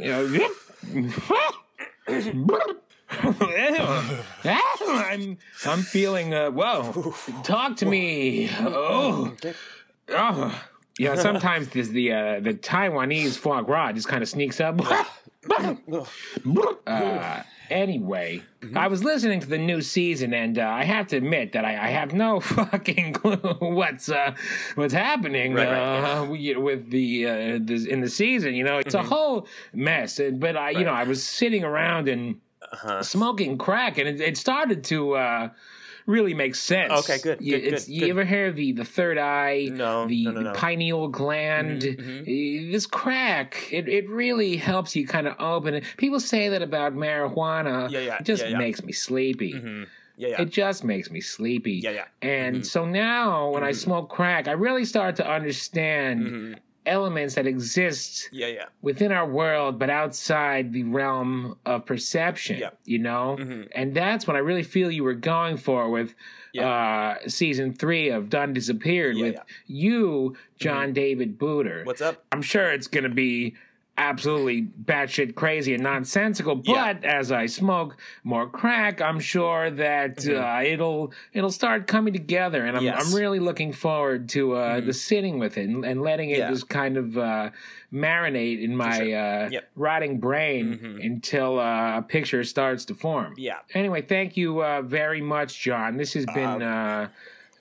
I'm 4.44 5.38
I'm 5.64 5.82
feeling 5.82 6.34
uh, 6.34 6.50
whoa. 6.50 7.14
Talk 7.44 7.76
to 7.76 7.86
me. 7.86 8.50
Oh, 8.60 9.34
oh. 10.10 10.62
Yeah, 10.98 11.14
sometimes 11.28 11.68
this, 11.68 11.88
the 11.88 12.12
uh, 12.12 12.40
the 12.40 12.54
Taiwanese 12.54 13.36
foie 13.36 13.62
gras 13.62 13.92
just 13.92 14.08
kind 14.08 14.22
of 14.22 14.28
sneaks 14.28 14.60
up. 14.60 14.80
uh, 16.86 17.42
anyway, 17.70 18.42
Mm-hmm. 18.62 18.78
I 18.78 18.88
was 18.88 19.04
listening 19.04 19.38
to 19.40 19.46
the 19.46 19.58
new 19.58 19.80
season, 19.80 20.34
and 20.34 20.58
uh, 20.58 20.66
I 20.66 20.82
have 20.82 21.06
to 21.08 21.16
admit 21.18 21.52
that 21.52 21.64
I, 21.64 21.86
I 21.86 21.88
have 21.90 22.12
no 22.14 22.40
fucking 22.40 23.12
clue 23.12 23.36
what's 23.60 24.08
uh, 24.08 24.34
what's 24.74 24.92
happening 24.92 25.54
Right, 25.54 25.68
right, 25.68 26.18
uh, 26.18 26.24
we- 26.24 26.56
with 26.56 26.90
the, 26.90 27.26
uh, 27.26 27.32
the 27.62 27.86
in 27.88 28.00
the 28.00 28.08
season. 28.10 28.54
You 28.54 28.64
know, 28.64 28.78
it's 28.78 28.94
a 28.94 29.02
whole 29.04 29.46
mess. 29.72 30.20
But 30.32 30.56
I, 30.56 30.70
you 30.70 30.84
know, 30.84 30.92
I 30.92 31.04
was 31.04 31.22
sitting 31.22 31.62
around 31.62 32.08
and 32.08 32.40
Uh-huh. 32.72 33.02
smoking 33.04 33.56
crack, 33.56 33.98
and 33.98 34.08
it, 34.08 34.20
it 34.20 34.36
started 34.36 34.82
to. 34.84 35.14
Really 36.06 36.34
makes 36.34 36.60
sense. 36.60 36.92
Okay, 36.92 37.18
good, 37.18 37.40
You, 37.40 37.58
good, 37.58 37.88
you 37.88 38.00
good. 38.02 38.10
ever 38.10 38.24
hear 38.24 38.52
the 38.52 38.70
the 38.72 38.84
third 38.84 39.18
eye? 39.18 39.70
No, 39.72 40.06
the, 40.06 40.24
no, 40.26 40.30
no, 40.30 40.38
the 40.38 40.44
no. 40.44 40.52
pineal 40.52 41.08
gland. 41.08 41.82
Mhm, 41.82 42.20
Uh, 42.22 42.72
This 42.72 42.86
crack, 42.86 43.68
it, 43.72 43.88
it 43.88 44.08
really 44.08 44.56
helps 44.56 44.94
you 44.94 45.04
kind 45.06 45.26
of 45.26 45.34
open 45.40 45.74
it. 45.74 45.84
People 45.96 46.20
say 46.20 46.48
that 46.48 46.62
about 46.62 46.94
marijuana. 46.94 47.90
Yeah, 47.90 48.00
yeah, 48.00 48.18
It 48.20 48.24
just 48.24 48.44
yeah, 48.44 48.50
yeah. 48.50 48.58
makes 48.58 48.84
me 48.84 48.92
sleepy. 48.92 49.52
hmm 49.58 49.82
Yeah, 50.18 50.28
yeah, 50.28 50.42
It 50.42 50.50
just 50.50 50.84
makes 50.84 51.10
me 51.10 51.20
sleepy. 51.20 51.72
yeah, 51.72 51.90
yeah. 51.90 52.04
And 52.22 52.62
Mhm. 52.62 52.64
so 52.64 52.84
now 52.86 53.50
when 53.50 53.64
I 53.64 53.72
Mhm. 53.72 53.76
smoke 53.76 54.08
crack, 54.08 54.46
I 54.48 54.52
really 54.52 54.84
start 54.84 55.16
to 55.16 55.28
understand 55.28 56.28
hmm 56.28 56.52
elements 56.86 57.34
that 57.34 57.46
exist 57.46 58.28
Yeah, 58.32 58.46
yeah. 58.46 58.64
within 58.82 59.12
our 59.12 59.26
world, 59.28 59.78
but 59.78 59.90
outside 59.90 60.72
the 60.72 60.84
realm 60.84 61.56
of 61.66 61.84
perception. 61.84 62.58
Yeah. 62.58 62.70
You 62.84 62.98
know? 63.00 63.36
hmm 63.36 63.62
And 63.74 63.94
that's 63.94 64.26
what 64.26 64.36
I 64.36 64.40
really 64.40 64.62
feel 64.62 64.90
you 64.90 65.04
were 65.04 65.14
going 65.14 65.56
for 65.56 65.90
with 65.90 66.14
uh, 66.58 67.16
season 67.28 67.74
three 67.74 68.08
of 68.08 68.30
Done 68.30 68.54
Disappeared 68.54 69.16
Yeah, 69.16 69.24
with 69.24 69.34
yeah. 69.34 69.40
Mm-hmm. 69.40 69.74
you, 69.74 70.36
John 70.58 70.92
David 70.94 71.38
Booter. 71.38 71.84
What's 71.84 72.00
up? 72.00 72.24
I'm 72.32 72.40
sure 72.42 72.72
it's 72.72 72.86
going 72.86 73.04
to 73.04 73.10
be 73.10 73.54
absolutely 73.98 74.62
batshit 74.84 75.34
crazy 75.34 75.74
and 75.74 75.82
nonsensical. 75.82 76.56
But 76.56 77.02
Yeah. 77.02 77.18
as 77.18 77.32
I 77.32 77.46
smoke 77.46 77.96
more 78.24 78.48
crack, 78.48 79.00
I'm 79.00 79.18
sure 79.20 79.70
that 79.70 80.16
Mhm. 80.18 80.36
uh, 80.36 80.64
it'll 80.68 81.12
it'll 81.32 81.50
start 81.50 81.86
coming 81.86 82.12
together, 82.12 82.64
and 82.66 82.76
I'm 82.76 82.82
Yes. 82.84 83.02
I'm 83.12 83.14
really 83.18 83.38
looking 83.38 83.72
forward 83.72 84.28
to 84.30 84.54
uh, 84.54 84.80
Mhm. 84.80 84.86
the 84.86 84.92
sitting 84.92 85.38
with 85.38 85.56
it 85.58 85.68
and, 85.68 85.84
and 85.84 86.02
letting 86.02 86.30
it 86.30 86.38
Yeah. 86.38 86.50
just 86.50 86.68
kind 86.68 86.96
of 86.96 87.16
uh, 87.16 87.50
marinate 87.92 88.62
in 88.62 88.76
my 88.76 88.98
sure. 88.98 89.16
uh, 89.18 89.48
Yep. 89.50 89.68
rotting 89.76 90.18
brain 90.20 90.78
Mhm. 90.78 91.04
until 91.04 91.58
uh, 91.58 91.98
a 91.98 92.02
picture 92.02 92.44
starts 92.44 92.84
to 92.86 92.94
form. 92.94 93.34
Yeah. 93.36 93.58
Anyway, 93.74 94.02
thank 94.02 94.36
you 94.36 94.62
uh, 94.62 94.82
very 94.82 95.20
much, 95.20 95.60
John. 95.60 95.96
This 95.96 96.12
has 96.14 96.26
been 96.26 96.62
uh, 96.62 97.08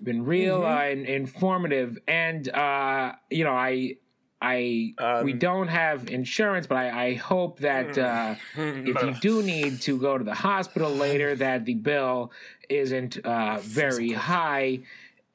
been 0.02 0.26
real 0.26 0.66
and 0.68 1.06
informative, 1.06 1.98
and 2.08 2.50
uh, 2.50 3.14
you 3.30 3.44
know, 3.46 3.54
I. 3.54 3.96
I 4.42 4.94
we 5.24 5.34
Um, 5.34 5.40
don't 5.40 5.68
have 5.70 6.10
insurance, 6.10 6.68
but 6.68 6.78
I, 6.78 7.08
I 7.08 7.14
hope 7.16 7.60
that 7.60 7.98
uh, 7.98 8.36
if 8.56 9.02
you 9.02 9.14
do 9.22 9.42
need 9.54 9.82
to 9.82 9.98
go 10.00 10.18
to 10.18 10.24
the 10.24 10.34
hospital 10.36 10.92
later, 10.92 11.36
that 11.36 11.66
the 11.66 11.74
bill 11.76 12.32
isn't 12.70 13.18
uh, 13.26 13.58
very 13.62 14.12
high. 14.12 14.80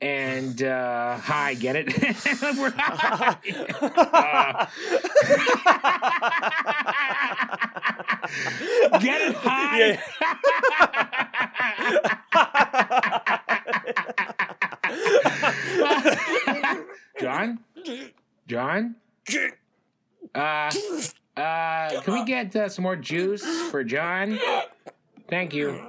And 0.03 0.63
uh, 0.63 1.19
high, 1.19 1.53
get 1.53 1.77
it? 1.77 1.89
We're 2.57 2.73
high. 2.75 3.37
Get 9.01 9.21
it 9.23 9.35
high. 9.35 9.99
John? 17.21 17.59
John? 18.51 18.97
Uh, 20.35 20.73
uh, 21.37 22.01
can 22.03 22.15
we 22.15 22.25
get 22.25 22.57
uh, 22.57 22.69
some 22.69 22.83
more 22.83 22.97
juice 22.97 23.45
for 23.71 23.85
John? 23.85 24.41
Thank 25.29 25.55
you. 25.55 25.81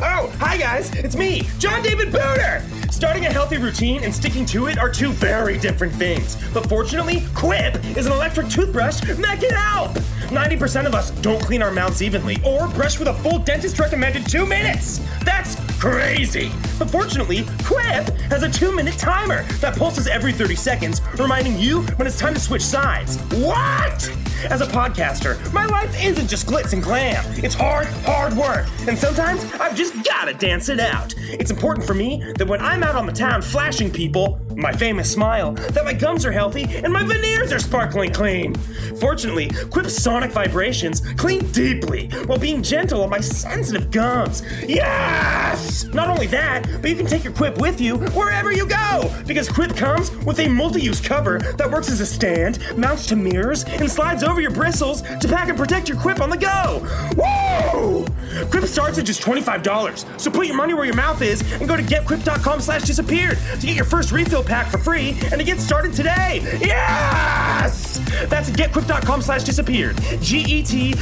Oh, 0.00 0.32
hi 0.38 0.56
guys, 0.56 0.90
it's 0.94 1.16
me, 1.16 1.42
John 1.58 1.82
David 1.82 2.10
Booter! 2.10 2.62
Starting 2.90 3.26
a 3.26 3.30
healthy 3.30 3.58
routine 3.58 4.02
and 4.04 4.14
sticking 4.14 4.46
to 4.46 4.68
it 4.68 4.78
are 4.78 4.90
two 4.90 5.12
very 5.12 5.58
different 5.58 5.92
things. 5.92 6.38
But 6.54 6.66
fortunately, 6.66 7.24
Quip 7.34 7.84
is 7.94 8.06
an 8.06 8.12
electric 8.12 8.48
toothbrush 8.48 9.00
that 9.00 9.40
can 9.40 9.50
help! 9.50 9.92
90% 10.30 10.86
of 10.86 10.94
us 10.94 11.10
don't 11.10 11.42
clean 11.42 11.60
our 11.60 11.72
mouths 11.72 12.00
evenly 12.00 12.38
or 12.42 12.68
brush 12.68 12.98
with 12.98 13.08
a 13.08 13.14
full 13.14 13.38
dentist 13.38 13.78
recommended 13.78 14.26
two 14.26 14.46
minutes! 14.46 15.00
That's 15.26 15.56
crazy! 15.80 16.52
But 16.78 16.90
fortunately, 16.90 17.46
Quip 17.64 18.08
has 18.30 18.42
a 18.42 18.50
two 18.50 18.70
minute 18.70 18.98
timer 18.98 19.42
that 19.60 19.76
pulses 19.76 20.06
every 20.06 20.32
30 20.32 20.54
seconds, 20.54 21.00
reminding 21.18 21.58
you 21.58 21.80
when 21.96 22.06
it's 22.06 22.18
time 22.18 22.34
to 22.34 22.40
switch 22.40 22.62
sides. 22.62 23.16
What? 23.32 24.10
As 24.50 24.60
a 24.60 24.66
podcaster, 24.66 25.36
my 25.52 25.66
life 25.66 25.94
isn't 26.02 26.28
just 26.28 26.46
glitz 26.46 26.72
and 26.72 26.82
glam. 26.82 27.24
It's 27.42 27.54
hard, 27.54 27.86
hard 28.04 28.34
work. 28.34 28.66
And 28.86 28.96
sometimes 28.96 29.44
I've 29.54 29.74
just 29.74 29.94
gotta 30.04 30.34
dance 30.34 30.68
it 30.68 30.80
out. 30.80 31.14
It's 31.18 31.50
important 31.50 31.86
for 31.86 31.94
me 31.94 32.22
that 32.36 32.46
when 32.46 32.60
I'm 32.60 32.82
out 32.82 32.94
on 32.94 33.06
the 33.06 33.12
town 33.12 33.42
flashing 33.42 33.90
people, 33.90 34.40
my 34.60 34.72
famous 34.72 35.10
smile, 35.10 35.52
that 35.52 35.84
my 35.84 35.92
gums 35.92 36.24
are 36.24 36.32
healthy 36.32 36.64
and 36.64 36.92
my 36.92 37.02
veneers 37.02 37.52
are 37.52 37.58
sparkling 37.58 38.12
clean. 38.12 38.54
Fortunately, 39.00 39.50
Quip's 39.70 39.94
sonic 39.94 40.30
vibrations 40.32 41.00
clean 41.16 41.50
deeply 41.52 42.08
while 42.26 42.38
being 42.38 42.62
gentle 42.62 43.02
on 43.02 43.10
my 43.10 43.20
sensitive 43.20 43.90
gums. 43.90 44.42
Yes! 44.66 45.84
Not 45.86 46.08
only 46.08 46.26
that, 46.28 46.68
but 46.80 46.90
you 46.90 46.96
can 46.96 47.06
take 47.06 47.24
your 47.24 47.32
Quip 47.32 47.58
with 47.58 47.80
you 47.80 47.96
wherever 48.10 48.52
you 48.52 48.66
go 48.66 49.10
because 49.26 49.48
Quip 49.48 49.76
comes 49.76 50.10
with 50.24 50.38
a 50.40 50.48
multi 50.48 50.80
use 50.80 51.00
cover 51.00 51.38
that 51.56 51.70
works 51.70 51.90
as 51.90 52.00
a 52.00 52.06
stand, 52.06 52.58
mounts 52.76 53.06
to 53.06 53.16
mirrors, 53.16 53.64
and 53.64 53.90
slides 53.90 54.22
over 54.22 54.40
your 54.40 54.50
bristles 54.50 55.02
to 55.02 55.28
pack 55.28 55.48
and 55.48 55.58
protect 55.58 55.88
your 55.88 55.98
Quip 55.98 56.20
on 56.20 56.30
the 56.30 56.36
go. 56.36 56.86
Woo! 57.16 58.06
Quip 58.50 58.64
starts 58.64 58.98
at 58.98 59.06
just 59.06 59.22
$25, 59.22 60.20
so 60.20 60.30
put 60.30 60.46
your 60.46 60.56
money 60.56 60.74
where 60.74 60.84
your 60.84 60.94
mouth 60.94 61.20
is 61.22 61.40
and 61.54 61.68
go 61.68 61.76
to 61.76 61.82
getquip.com 61.82 62.60
slash 62.60 62.82
disappeared 62.82 63.38
to 63.60 63.66
get 63.66 63.76
your 63.76 63.84
first 63.84 64.12
refill 64.12 64.42
pack 64.50 64.66
for 64.66 64.78
free 64.78 65.10
and 65.30 65.38
to 65.38 65.44
get 65.44 65.60
started 65.60 65.92
today. 65.92 66.40
Yes! 66.60 67.98
That's 68.28 68.50
getquip.com 68.50 69.22
slash 69.22 69.44
disappeared. 69.44 69.96
E 70.00 70.18
G-E-T-Q-U-I-P 70.18 70.92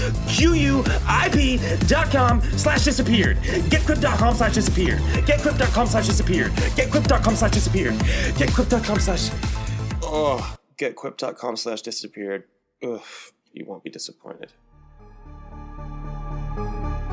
dot 1.87 2.11
com 2.11 2.43
slash 2.43 2.85
disappeared. 2.85 3.38
Getquip.com 3.38 4.35
slash 4.35 4.52
disappeared. 4.55 4.99
Getquip.com 4.99 5.87
slash 5.87 6.07
disappeared. 6.07 6.52
Getquip.com 6.52 7.35
slash 7.35 7.52
disappeared. 7.52 7.95
Getquip.com 7.95 9.00
slash... 9.00 9.31
Oh, 10.02 10.57
getquip.com 10.78 11.57
slash 11.57 11.81
disappeared. 11.83 12.45
Ugh, 12.83 13.00
you 13.52 13.64
won't 13.64 13.83
be 13.83 13.90
disappointed. 13.90 14.52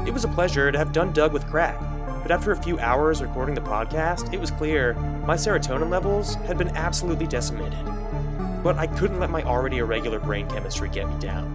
It 0.05 0.13
was 0.13 0.23
a 0.25 0.27
pleasure 0.27 0.71
to 0.71 0.77
have 0.77 0.91
done 0.91 1.13
Doug 1.13 1.33
with 1.33 1.47
crack, 1.47 1.81
but 2.25 2.31
after 2.31 2.51
a 2.51 2.57
few 2.57 2.79
hours 2.79 3.21
recording 3.21 3.53
the 3.53 3.61
podcast, 3.61 4.33
it 4.33 4.39
was 4.39 4.49
clear 4.49 4.95
my 5.27 5.35
serotonin 5.35 5.91
levels 5.91 6.33
had 6.47 6.57
been 6.57 6.75
absolutely 6.75 7.27
decimated. 7.27 7.77
But 8.63 8.79
I 8.79 8.87
couldn't 8.87 9.19
let 9.19 9.29
my 9.29 9.43
already 9.43 9.77
irregular 9.77 10.19
brain 10.19 10.49
chemistry 10.49 10.89
get 10.89 11.07
me 11.07 11.19
down. 11.19 11.53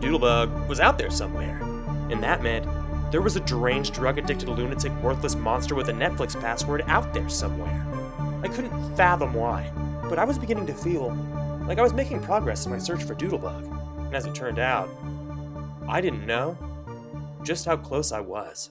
Doodlebug 0.00 0.68
was 0.68 0.80
out 0.80 0.96
there 0.96 1.10
somewhere, 1.10 1.58
and 2.10 2.22
that 2.22 2.42
meant 2.42 2.66
there 3.12 3.20
was 3.20 3.36
a 3.36 3.40
deranged, 3.40 3.92
drug 3.92 4.16
addicted, 4.16 4.48
lunatic, 4.48 4.90
worthless 5.02 5.34
monster 5.34 5.74
with 5.74 5.90
a 5.90 5.92
Netflix 5.92 6.40
password 6.40 6.82
out 6.86 7.12
there 7.12 7.28
somewhere. 7.28 7.86
I 8.42 8.48
couldn't 8.48 8.96
fathom 8.96 9.34
why, 9.34 9.70
but 10.08 10.18
I 10.18 10.24
was 10.24 10.38
beginning 10.38 10.64
to 10.68 10.72
feel 10.74 11.10
like 11.66 11.78
I 11.78 11.82
was 11.82 11.92
making 11.92 12.22
progress 12.22 12.64
in 12.64 12.72
my 12.72 12.78
search 12.78 13.02
for 13.04 13.14
Doodlebug. 13.14 13.70
And 14.06 14.14
as 14.14 14.24
it 14.24 14.34
turned 14.34 14.58
out, 14.58 14.88
I 15.86 16.00
didn't 16.00 16.24
know 16.24 16.56
just 17.42 17.66
how 17.66 17.76
close 17.76 18.12
I 18.12 18.20
was. 18.20 18.70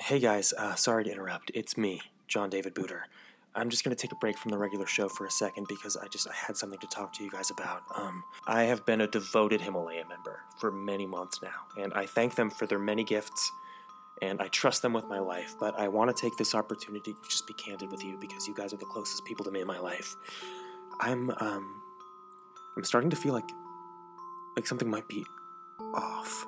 Hey 0.00 0.20
guys, 0.20 0.54
uh, 0.56 0.76
sorry 0.76 1.02
to 1.04 1.10
interrupt. 1.10 1.50
It's 1.54 1.76
me, 1.76 2.00
John 2.28 2.50
David 2.50 2.72
Booter. 2.72 3.08
I'm 3.56 3.68
just 3.68 3.82
gonna 3.82 3.96
take 3.96 4.12
a 4.12 4.16
break 4.16 4.38
from 4.38 4.52
the 4.52 4.56
regular 4.56 4.86
show 4.86 5.08
for 5.08 5.26
a 5.26 5.30
second 5.30 5.66
because 5.68 5.96
I 5.96 6.06
just 6.06 6.28
I 6.28 6.32
had 6.32 6.56
something 6.56 6.78
to 6.78 6.86
talk 6.86 7.12
to 7.14 7.24
you 7.24 7.30
guys 7.30 7.50
about. 7.50 7.82
Um, 7.96 8.22
I 8.46 8.62
have 8.62 8.86
been 8.86 9.00
a 9.00 9.08
devoted 9.08 9.60
Himalaya 9.60 10.04
member 10.08 10.42
for 10.60 10.70
many 10.70 11.04
months 11.04 11.40
now, 11.42 11.82
and 11.82 11.92
I 11.94 12.06
thank 12.06 12.36
them 12.36 12.48
for 12.48 12.64
their 12.64 12.78
many 12.78 13.02
gifts, 13.02 13.50
and 14.22 14.40
I 14.40 14.46
trust 14.48 14.82
them 14.82 14.92
with 14.92 15.08
my 15.08 15.18
life. 15.18 15.56
But 15.58 15.78
I 15.78 15.88
want 15.88 16.16
to 16.16 16.22
take 16.22 16.36
this 16.38 16.54
opportunity 16.54 17.12
to 17.12 17.28
just 17.28 17.48
be 17.48 17.54
candid 17.54 17.90
with 17.90 18.04
you 18.04 18.16
because 18.20 18.46
you 18.46 18.54
guys 18.54 18.72
are 18.72 18.78
the 18.78 18.86
closest 18.86 19.24
people 19.24 19.44
to 19.46 19.50
me 19.50 19.60
in 19.62 19.66
my 19.66 19.80
life. 19.80 20.14
I'm 21.00 21.30
um, 21.38 21.82
I'm 22.76 22.84
starting 22.84 23.10
to 23.10 23.16
feel 23.16 23.34
like 23.34 23.50
like 24.56 24.68
something 24.68 24.88
might 24.88 25.08
be 25.08 25.26
off 25.92 26.46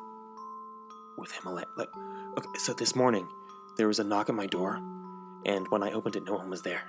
with 1.18 1.32
Himalaya. 1.32 1.66
Like, 1.76 1.90
okay, 2.38 2.58
so 2.58 2.72
this 2.72 2.94
morning 2.94 3.28
there 3.80 3.88
was 3.88 3.98
a 3.98 4.04
knock 4.04 4.28
at 4.28 4.34
my 4.34 4.46
door, 4.46 4.78
and 5.46 5.66
when 5.68 5.82
I 5.82 5.92
opened 5.92 6.14
it, 6.14 6.26
no 6.26 6.34
one 6.34 6.50
was 6.50 6.60
there. 6.60 6.82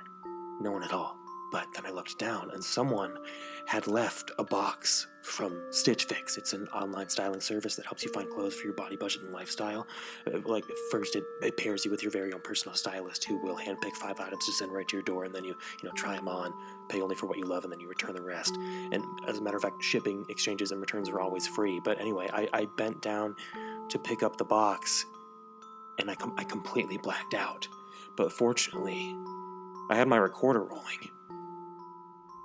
No 0.60 0.72
one 0.72 0.84
at 0.84 0.92
all. 0.92 1.16
But 1.50 1.68
then 1.74 1.86
I 1.86 1.92
looked 1.92 2.20
down, 2.20 2.52
and 2.52 2.62
someone 2.62 3.18
had 3.66 3.88
left 3.88 4.30
a 4.38 4.44
box 4.44 5.08
from 5.24 5.58
Stitch 5.70 6.04
Fix. 6.04 6.36
It's 6.38 6.52
an 6.52 6.68
online 6.68 7.08
styling 7.08 7.40
service 7.40 7.78
that 7.78 7.86
helps 7.86 8.04
you 8.04 8.12
find 8.12 8.30
clothes 8.30 8.56
for 8.56 8.66
your 8.66 8.74
body 8.74 8.98
budget 8.98 9.22
and 9.22 9.32
lifestyle. 9.32 9.88
Uh, 10.28 10.40
Like, 10.44 10.66
first, 10.92 11.16
it, 11.16 11.24
it 11.42 11.56
pairs 11.56 11.86
you 11.86 11.92
with 11.92 12.04
your 12.04 12.12
very 12.12 12.34
own 12.34 12.42
personal 12.42 12.76
stylist 12.76 13.24
who 13.24 13.38
will 13.38 13.56
handpick 13.56 13.96
five 13.96 14.20
items 14.20 14.46
to 14.48 14.52
send 14.52 14.74
right 14.74 14.88
to 14.90 14.98
your 14.98 15.04
door, 15.04 15.24
and 15.24 15.34
then 15.34 15.46
you, 15.46 15.56
you 15.82 15.88
know, 15.88 15.96
try 15.96 16.18
them 16.18 16.28
on, 16.28 16.54
pay 16.90 17.02
only 17.02 17.16
for 17.16 17.26
what 17.26 17.38
you 17.38 17.46
love, 17.46 17.64
and 17.64 17.72
then 17.72 17.80
you 17.80 17.88
return 17.88 18.16
the 18.16 18.22
rest. 18.22 18.54
And 18.92 19.02
as 19.30 19.38
a 19.38 19.42
matter 19.42 19.56
of 19.56 19.64
fact, 19.64 19.82
shipping, 19.82 20.26
exchanges, 20.28 20.74
and 20.74 20.82
returns 20.82 21.08
are 21.08 21.22
always 21.22 21.48
free. 21.48 21.80
But 21.82 22.02
anyway, 22.02 22.28
I, 22.34 22.50
I 22.52 22.66
bent 22.66 23.02
down 23.02 23.38
to 23.88 23.98
pick 23.98 24.24
up 24.24 24.36
the 24.36 24.46
box, 24.46 25.06
and 26.00 26.10
I, 26.10 26.16
com- 26.16 26.36
I 26.38 26.44
completely 26.44 26.98
blacked 26.98 27.34
out. 27.34 27.68
But 28.18 28.32
fortunately, 28.32 29.16
I 29.90 29.96
had 29.96 30.08
my 30.08 30.18
recorder 30.18 30.64
rolling. 30.64 31.10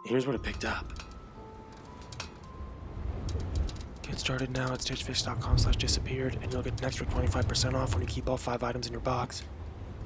Here's 0.05 0.27
what 0.27 0.35
it 0.35 0.43
picked 0.43 0.65
up. 0.65 0.93
Get 4.03 4.19
started 4.21 4.53
now 4.53 4.73
at 4.73 4.81
stitchfix.com 4.81 5.59
slash 5.59 5.77
disappeared, 5.77 6.39
and 6.41 6.53
you'll 6.53 6.63
get 6.63 6.79
an 6.81 6.87
extra 6.87 7.07
25% 7.07 7.75
off 7.75 7.93
when 7.93 8.03
you 8.03 8.09
keep 8.09 8.29
all 8.29 8.37
five 8.37 8.63
items 8.63 8.87
in 8.87 8.93
your 8.93 9.01
box. 9.01 9.43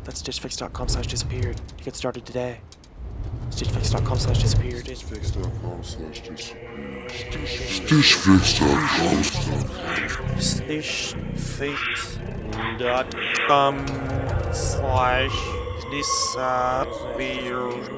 That's 0.04 0.22
stitchfix.com 0.22 0.88
slash 0.88 1.06
disappeared 1.06 1.60
to 1.76 1.84
get 1.84 1.96
started 1.96 2.24
today. 2.24 2.60
Stitchfix.com 3.60 4.18
slash 4.18 4.38
disappeared. 4.38 4.86
Stitchfix.com 4.86 5.84
slash 5.84 6.22
disappeared. 6.22 7.10
Stitchfix.com 7.10 9.22
slash 10.40 11.14
stitchfix.com 12.78 14.54
slash 14.54 15.36
disappeared. 15.90 17.90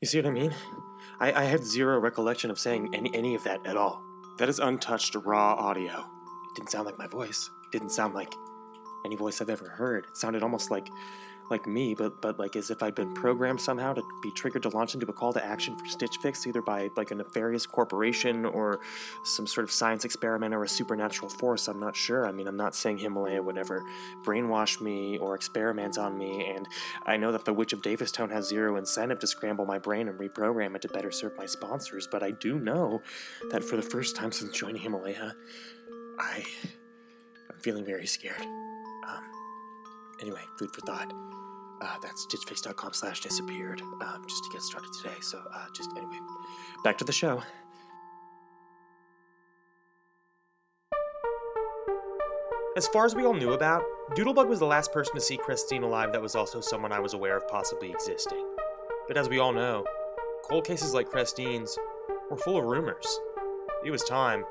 You 0.00 0.06
see 0.06 0.18
what 0.18 0.26
I 0.26 0.30
mean? 0.30 0.54
I, 1.18 1.32
I 1.32 1.42
had 1.42 1.64
zero 1.64 1.98
recollection 1.98 2.52
of 2.52 2.58
saying 2.60 2.94
any, 2.94 3.12
any 3.16 3.34
of 3.34 3.42
that 3.42 3.66
at 3.66 3.76
all. 3.76 4.00
That 4.38 4.48
is 4.48 4.60
untouched 4.60 5.16
raw 5.16 5.54
audio. 5.54 5.90
It 5.90 6.54
didn't 6.54 6.70
sound 6.70 6.86
like 6.86 7.00
my 7.00 7.08
voice. 7.08 7.50
It 7.64 7.72
didn't 7.72 7.90
sound 7.90 8.14
like 8.14 8.32
any 9.04 9.16
voice 9.16 9.40
I've 9.40 9.50
ever 9.50 9.70
heard. 9.70 10.04
It 10.04 10.16
sounded 10.16 10.44
almost 10.44 10.70
like 10.70 10.88
like 11.50 11.66
me, 11.66 11.94
but 11.94 12.22
but 12.22 12.38
like 12.38 12.56
as 12.56 12.70
if 12.70 12.82
I'd 12.82 12.94
been 12.94 13.12
programmed 13.14 13.60
somehow 13.60 13.92
to 13.94 14.02
be 14.22 14.30
triggered 14.30 14.62
to 14.62 14.68
launch 14.70 14.94
into 14.94 15.06
a 15.06 15.12
call 15.12 15.32
to 15.32 15.44
action 15.44 15.76
for 15.76 15.86
Stitch 15.86 16.16
Fix, 16.22 16.46
either 16.46 16.62
by 16.62 16.90
like 16.96 17.10
a 17.10 17.14
nefarious 17.14 17.66
corporation 17.66 18.44
or 18.44 18.80
some 19.24 19.46
sort 19.46 19.64
of 19.64 19.70
science 19.70 20.04
experiment 20.04 20.54
or 20.54 20.64
a 20.64 20.68
supernatural 20.68 21.28
force. 21.28 21.68
I'm 21.68 21.80
not 21.80 21.96
sure. 21.96 22.26
I 22.26 22.32
mean, 22.32 22.46
I'm 22.48 22.56
not 22.56 22.74
saying 22.74 22.98
Himalaya 22.98 23.42
would 23.42 23.58
ever 23.58 23.82
brainwash 24.22 24.80
me 24.80 25.18
or 25.18 25.34
experiment 25.34 25.98
on 25.98 26.16
me, 26.16 26.46
and 26.54 26.66
I 27.06 27.16
know 27.16 27.32
that 27.32 27.44
the 27.44 27.52
Witch 27.52 27.72
of 27.72 27.82
Davistown 27.82 28.30
has 28.30 28.48
zero 28.48 28.76
incentive 28.76 29.18
to 29.20 29.26
scramble 29.26 29.66
my 29.66 29.78
brain 29.78 30.08
and 30.08 30.18
reprogram 30.18 30.74
it 30.74 30.82
to 30.82 30.88
better 30.88 31.10
serve 31.10 31.36
my 31.36 31.46
sponsors. 31.46 32.08
But 32.10 32.22
I 32.22 32.30
do 32.30 32.58
know 32.58 33.02
that 33.50 33.62
for 33.64 33.76
the 33.76 33.82
first 33.82 34.16
time 34.16 34.32
since 34.32 34.56
joining 34.56 34.82
Himalaya, 34.82 35.34
I 36.18 36.44
I'm 37.50 37.58
feeling 37.60 37.84
very 37.84 38.06
scared. 38.06 38.40
Um, 38.40 39.41
anyway, 40.22 40.42
food 40.58 40.70
for 40.72 40.80
thought. 40.82 41.12
Uh, 41.82 41.96
that's 42.00 42.26
stitchfix.com 42.26 42.92
slash 42.92 43.20
disappeared, 43.20 43.82
um, 44.00 44.24
just 44.28 44.44
to 44.44 44.50
get 44.52 44.62
started 44.62 44.90
today. 45.02 45.16
So, 45.20 45.42
uh, 45.52 45.66
just 45.74 45.90
anyway, 45.96 46.18
back 46.84 46.96
to 46.98 47.04
the 47.04 47.12
show. 47.12 47.42
As 52.76 52.86
far 52.88 53.04
as 53.04 53.14
we 53.14 53.26
all 53.26 53.34
knew 53.34 53.52
about, 53.52 53.82
Doodlebug 54.12 54.48
was 54.48 54.60
the 54.60 54.66
last 54.66 54.92
person 54.92 55.14
to 55.14 55.20
see 55.20 55.36
Christine 55.36 55.82
alive 55.82 56.12
that 56.12 56.22
was 56.22 56.34
also 56.34 56.60
someone 56.60 56.90
I 56.90 57.00
was 57.00 57.12
aware 57.12 57.36
of 57.36 57.46
possibly 57.48 57.90
existing. 57.90 58.46
But 59.08 59.18
as 59.18 59.28
we 59.28 59.40
all 59.40 59.52
know, 59.52 59.84
cold 60.44 60.64
cases 60.64 60.94
like 60.94 61.10
Christine's 61.10 61.76
were 62.30 62.38
full 62.38 62.56
of 62.56 62.64
rumors. 62.64 63.20
It 63.84 63.90
was 63.90 64.02
time 64.04 64.44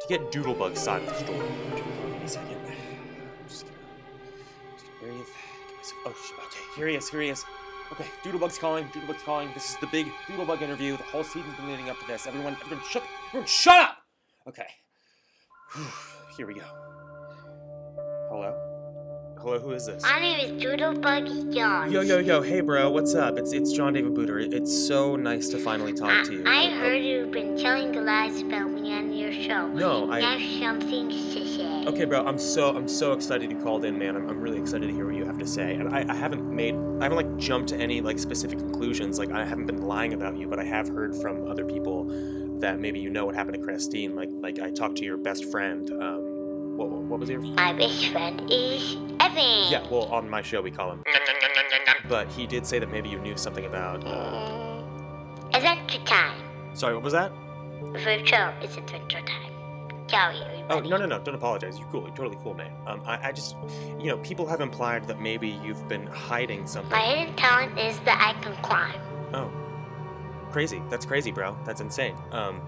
to 0.00 0.08
get 0.08 0.30
Doodlebug's 0.30 0.80
side 0.80 1.02
of 1.02 1.08
the 1.08 1.14
story. 1.14 1.48
A 2.24 2.28
second. 2.28 2.65
Oh, 6.04 6.12
sh- 6.12 6.32
okay. 6.32 6.60
Here 6.76 6.88
he 6.88 6.96
is. 6.96 7.08
Here 7.08 7.20
he 7.20 7.28
is. 7.28 7.44
Okay, 7.92 8.06
Doodlebug's 8.24 8.58
calling. 8.58 8.86
Doodlebug's 8.88 9.22
calling. 9.22 9.48
This 9.54 9.70
is 9.70 9.76
the 9.76 9.86
big 9.86 10.06
Doodlebug 10.26 10.60
interview. 10.60 10.96
The 10.96 11.04
whole 11.04 11.22
season's 11.22 11.54
been 11.56 11.68
leading 11.68 11.88
up 11.88 11.98
to 12.00 12.06
this. 12.06 12.26
Everyone, 12.26 12.56
everyone, 12.64 12.84
shut, 12.88 13.04
everyone, 13.28 13.46
shut 13.46 13.78
up. 13.78 13.98
Okay. 14.48 14.66
Here 16.36 16.46
we 16.46 16.54
go. 16.54 16.62
Hello. 18.28 18.72
Hello. 19.38 19.58
Who 19.60 19.70
is 19.70 19.86
this? 19.86 20.02
My 20.02 20.18
name 20.18 20.40
is 20.40 20.62
Doodlebug 20.62 21.54
John. 21.54 21.92
Yo, 21.92 22.00
yo, 22.00 22.18
yo. 22.18 22.42
Hey, 22.42 22.60
bro. 22.60 22.90
What's 22.90 23.14
up? 23.14 23.38
It's 23.38 23.52
it's 23.52 23.72
John 23.72 23.92
David 23.92 24.14
Booter. 24.14 24.40
It's 24.40 24.76
so 24.86 25.14
nice 25.14 25.48
to 25.50 25.58
finally 25.58 25.92
talk 25.92 26.26
to 26.26 26.32
you. 26.32 26.44
I, 26.44 26.66
I 26.66 26.70
heard 26.70 27.04
you've 27.04 27.30
been 27.30 27.56
telling 27.56 27.92
the 27.92 28.00
lies 28.00 28.40
about 28.40 28.70
me 28.70 28.75
on 28.75 28.75
your 28.75 28.75
show. 29.46 29.68
No, 29.68 30.10
I- 30.10 30.20
have 30.20 30.40
some 30.80 30.80
things 30.88 31.34
to 31.34 31.46
say. 31.46 31.84
Okay, 31.86 32.04
bro. 32.04 32.24
I'm 32.26 32.38
so 32.38 32.76
I'm 32.76 32.88
so 32.88 33.12
excited 33.12 33.50
you 33.50 33.56
called 33.58 33.84
in, 33.84 33.98
man. 33.98 34.16
I'm, 34.16 34.28
I'm 34.28 34.40
really 34.40 34.58
excited 34.58 34.86
to 34.88 34.92
hear 34.92 35.06
what 35.06 35.14
you 35.14 35.24
have 35.24 35.38
to 35.38 35.46
say. 35.46 35.74
And 35.74 35.88
I, 35.94 36.04
I 36.08 36.14
haven't 36.14 36.44
made 36.50 36.74
I 37.00 37.04
haven't 37.04 37.16
like 37.16 37.36
jumped 37.36 37.68
to 37.70 37.76
any 37.76 38.00
like 38.00 38.18
specific 38.18 38.58
conclusions. 38.58 39.18
Like 39.18 39.30
I 39.30 39.44
haven't 39.44 39.66
been 39.66 39.82
lying 39.82 40.12
about 40.14 40.36
you, 40.36 40.48
but 40.48 40.58
I 40.58 40.64
have 40.64 40.88
heard 40.88 41.14
from 41.16 41.46
other 41.48 41.64
people 41.64 42.04
that 42.60 42.80
maybe 42.80 42.98
you 42.98 43.10
know 43.10 43.24
what 43.26 43.34
happened 43.34 43.56
to 43.56 43.62
Christine. 43.62 44.16
Like 44.16 44.30
like 44.32 44.58
I 44.58 44.70
talked 44.70 44.96
to 44.98 45.04
your 45.04 45.16
best 45.16 45.44
friend. 45.50 45.90
Um, 45.90 46.76
what 46.76 46.90
what 46.90 47.20
was 47.20 47.28
your? 47.30 47.40
My 47.40 47.72
best 47.72 48.08
friend 48.08 48.40
is 48.50 48.96
Evan. 49.20 49.70
Yeah, 49.70 49.86
well, 49.90 50.04
on 50.06 50.28
my 50.28 50.42
show 50.42 50.60
we 50.60 50.70
call 50.70 50.92
him. 50.92 51.02
But 52.08 52.28
he 52.28 52.46
did 52.46 52.66
say 52.66 52.78
that 52.78 52.90
maybe 52.90 53.08
you 53.08 53.18
knew 53.18 53.36
something 53.36 53.64
about. 53.64 54.04
Uh, 54.06 54.82
Adventure 55.54 56.04
time. 56.04 56.36
sorry, 56.74 56.94
what 56.94 57.02
was 57.02 57.12
that? 57.12 57.32
Virtual 57.92 58.52
is 58.62 58.76
adventure 58.76 59.20
time. 59.20 59.52
Oh 60.68 60.80
no 60.80 60.96
no 60.96 61.06
no! 61.06 61.18
Don't 61.18 61.34
apologize. 61.34 61.78
You're 61.78 61.88
cool. 61.88 62.02
You're 62.02 62.14
totally 62.14 62.38
cool, 62.42 62.54
man. 62.54 62.70
Um, 62.86 63.02
I, 63.04 63.28
I 63.28 63.32
just, 63.32 63.56
you 63.98 64.06
know, 64.06 64.18
people 64.18 64.46
have 64.46 64.60
implied 64.60 65.08
that 65.08 65.20
maybe 65.20 65.48
you've 65.48 65.88
been 65.88 66.06
hiding 66.06 66.66
something. 66.66 66.92
My 66.92 67.02
hidden 67.02 67.34
talent 67.34 67.76
is 67.78 67.98
that 68.00 68.20
I 68.20 68.40
can 68.40 68.54
climb. 68.62 69.00
Oh, 69.32 69.50
crazy! 70.52 70.80
That's 70.90 71.04
crazy, 71.04 71.32
bro. 71.32 71.56
That's 71.64 71.80
insane. 71.80 72.14
Um, 72.30 72.60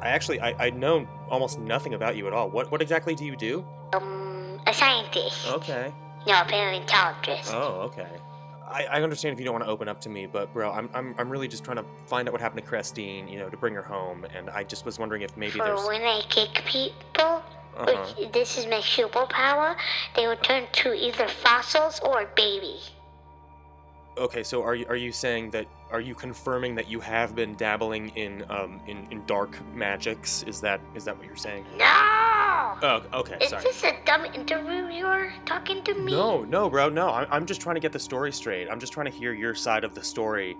I 0.00 0.08
actually, 0.08 0.40
I, 0.40 0.66
I 0.66 0.70
know 0.70 1.06
almost 1.30 1.60
nothing 1.60 1.94
about 1.94 2.16
you 2.16 2.26
at 2.26 2.32
all. 2.32 2.50
What 2.50 2.70
what 2.72 2.82
exactly 2.82 3.14
do 3.14 3.24
you 3.24 3.36
do? 3.36 3.64
Um, 3.92 4.60
a 4.66 4.74
scientist. 4.74 5.46
Okay. 5.48 5.92
No, 6.26 6.40
a 6.40 6.44
paleontologist. 6.44 7.52
Oh, 7.54 7.82
okay. 7.92 8.08
I, 8.76 8.84
I 8.98 9.02
understand 9.02 9.32
if 9.32 9.38
you 9.38 9.44
don't 9.46 9.54
want 9.54 9.64
to 9.64 9.70
open 9.70 9.88
up 9.88 10.00
to 10.02 10.08
me, 10.10 10.26
but 10.26 10.52
bro, 10.52 10.70
I'm, 10.70 10.90
I'm 10.92 11.14
I'm 11.18 11.30
really 11.30 11.48
just 11.48 11.64
trying 11.64 11.78
to 11.78 11.84
find 12.06 12.28
out 12.28 12.32
what 12.32 12.40
happened 12.42 12.62
to 12.62 12.68
Christine, 12.68 13.26
you 13.26 13.38
know, 13.38 13.48
to 13.48 13.56
bring 13.56 13.74
her 13.74 13.82
home, 13.82 14.26
and 14.34 14.50
I 14.50 14.64
just 14.64 14.84
was 14.84 14.98
wondering 14.98 15.22
if 15.22 15.34
maybe 15.36 15.52
For 15.58 15.64
there's. 15.64 15.86
when 15.86 16.02
I 16.02 16.20
kick 16.28 16.52
people, 16.66 17.42
Uh-huh. 17.76 17.86
which 18.18 18.32
this 18.32 18.58
is 18.58 18.66
my 18.66 18.80
superpower, 18.80 19.76
they 20.14 20.26
will 20.26 20.36
turn 20.36 20.64
to 20.80 20.94
either 20.94 21.26
fossils 21.28 22.00
or 22.00 22.26
baby. 22.36 22.76
Okay, 24.18 24.42
so 24.42 24.62
are 24.62 24.74
you 24.74 24.86
are 24.88 24.96
you 24.96 25.12
saying 25.12 25.50
that 25.50 25.66
are 25.90 26.00
you 26.00 26.14
confirming 26.14 26.74
that 26.74 26.88
you 26.88 27.00
have 27.00 27.34
been 27.34 27.54
dabbling 27.54 28.08
in 28.16 28.44
um 28.50 28.80
in, 28.86 29.06
in 29.10 29.24
dark 29.26 29.52
magics? 29.74 30.42
Is 30.44 30.60
that 30.62 30.80
is 30.94 31.04
that 31.04 31.16
what 31.16 31.26
you're 31.26 31.36
saying? 31.36 31.64
No! 31.78 32.25
Oh, 32.82 33.02
okay, 33.14 33.38
Is 33.40 33.50
sorry. 33.50 33.62
this 33.62 33.82
a 33.84 33.92
dumb 34.04 34.24
interview 34.26 34.88
you're 34.88 35.32
talking 35.44 35.82
to 35.84 35.94
me? 35.94 36.12
No, 36.12 36.44
no, 36.44 36.68
bro, 36.68 36.88
no. 36.88 37.10
I'm, 37.10 37.26
I'm 37.30 37.46
just 37.46 37.60
trying 37.60 37.76
to 37.76 37.80
get 37.80 37.92
the 37.92 37.98
story 37.98 38.32
straight. 38.32 38.68
I'm 38.70 38.80
just 38.80 38.92
trying 38.92 39.10
to 39.10 39.16
hear 39.16 39.32
your 39.32 39.54
side 39.54 39.84
of 39.84 39.94
the 39.94 40.02
story, 40.02 40.56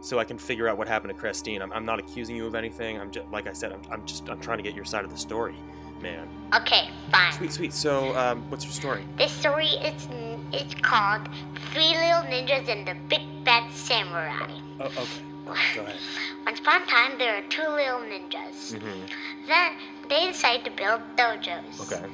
so 0.00 0.18
I 0.18 0.24
can 0.24 0.38
figure 0.38 0.68
out 0.68 0.78
what 0.78 0.86
happened 0.88 1.12
to 1.12 1.18
Christine. 1.18 1.62
I'm, 1.62 1.72
I'm 1.72 1.84
not 1.84 1.98
accusing 1.98 2.36
you 2.36 2.46
of 2.46 2.54
anything. 2.54 3.00
I'm 3.00 3.10
just 3.10 3.28
like 3.28 3.46
I 3.46 3.52
said. 3.52 3.72
I'm, 3.72 3.82
I'm 3.90 4.06
just 4.06 4.28
I'm 4.28 4.40
trying 4.40 4.58
to 4.58 4.62
get 4.62 4.74
your 4.74 4.84
side 4.84 5.04
of 5.04 5.10
the 5.10 5.18
story, 5.18 5.56
man. 6.00 6.28
Okay, 6.54 6.90
fine. 7.10 7.32
Sweet, 7.32 7.52
sweet. 7.52 7.72
So, 7.72 8.16
um, 8.16 8.48
what's 8.50 8.64
your 8.64 8.72
story? 8.72 9.04
This 9.16 9.32
story 9.32 9.66
is 9.66 10.08
it's 10.52 10.74
called 10.74 11.28
Three 11.72 11.88
Little 11.88 12.22
Ninjas 12.30 12.68
and 12.68 12.86
the 12.86 12.94
Big 13.08 13.22
Bad 13.44 13.72
Samurai. 13.72 14.50
Oh, 14.80 14.84
okay. 14.84 15.22
Go 15.46 15.82
ahead. 15.82 15.96
Once 16.44 16.60
upon 16.60 16.82
a 16.82 16.86
time, 16.86 17.18
there 17.18 17.40
were 17.40 17.48
two 17.48 17.62
little 17.62 18.00
ninjas. 18.00 18.74
Mm-hmm. 18.74 19.06
Then 19.46 19.72
they 20.08 20.26
decided 20.28 20.64
to 20.64 20.70
build 20.70 21.00
dojos. 21.16 21.80
Okay. 21.92 22.04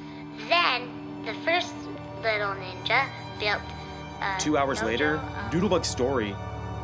Then 0.49 0.89
the 1.25 1.33
first 1.45 1.73
little 2.21 2.53
ninja 2.55 3.07
built. 3.39 3.61
Uh, 4.21 4.37
Two 4.39 4.57
hours 4.57 4.79
dojo, 4.79 4.85
later, 4.85 5.17
uh, 5.17 5.49
Doodlebug's 5.49 5.87
story 5.87 6.35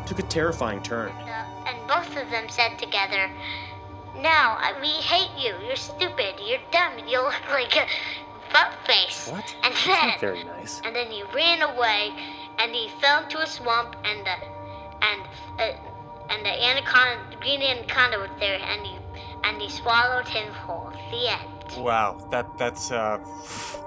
took 0.05 0.19
a 0.19 0.23
terrifying 0.23 0.81
turn. 0.83 1.09
uh, 1.11 1.45
and 1.67 1.77
both 1.87 2.09
of 2.17 2.29
them 2.31 2.49
said 2.49 2.77
together, 2.77 3.29
"No, 4.17 4.57
we 4.81 4.89
hate 4.89 5.31
you. 5.37 5.55
You're 5.65 5.75
stupid. 5.75 6.35
You're 6.43 6.59
dumb. 6.71 6.99
You 7.07 7.21
look 7.21 7.41
like 7.51 7.75
a 7.77 7.85
butt 8.51 8.73
face." 8.85 9.27
What? 9.31 9.55
And 9.63 9.73
That's 9.73 9.85
then, 9.85 10.07
not 10.07 10.19
very 10.19 10.43
nice. 10.43 10.81
and 10.83 10.95
then 10.95 11.07
he 11.11 11.23
ran 11.33 11.61
away, 11.61 12.11
and 12.59 12.73
he 12.73 12.89
fell 13.01 13.23
into 13.23 13.39
a 13.39 13.47
swamp, 13.47 13.95
and 14.03 14.25
the 14.25 14.35
and 15.05 15.21
uh, 15.59 15.73
and 16.29 16.45
the 16.45 16.51
anaconda, 16.69 17.37
green 17.39 17.61
anaconda 17.61 18.19
was 18.19 18.29
there, 18.39 18.59
and 18.59 18.85
he 18.85 18.98
and 19.43 19.61
he 19.61 19.69
swallowed 19.69 20.27
him 20.27 20.51
whole. 20.53 20.91
The 21.11 21.29
end. 21.29 21.83
Wow, 21.83 22.17
that 22.31 22.57
that's 22.57 22.91
uh, 22.91 23.19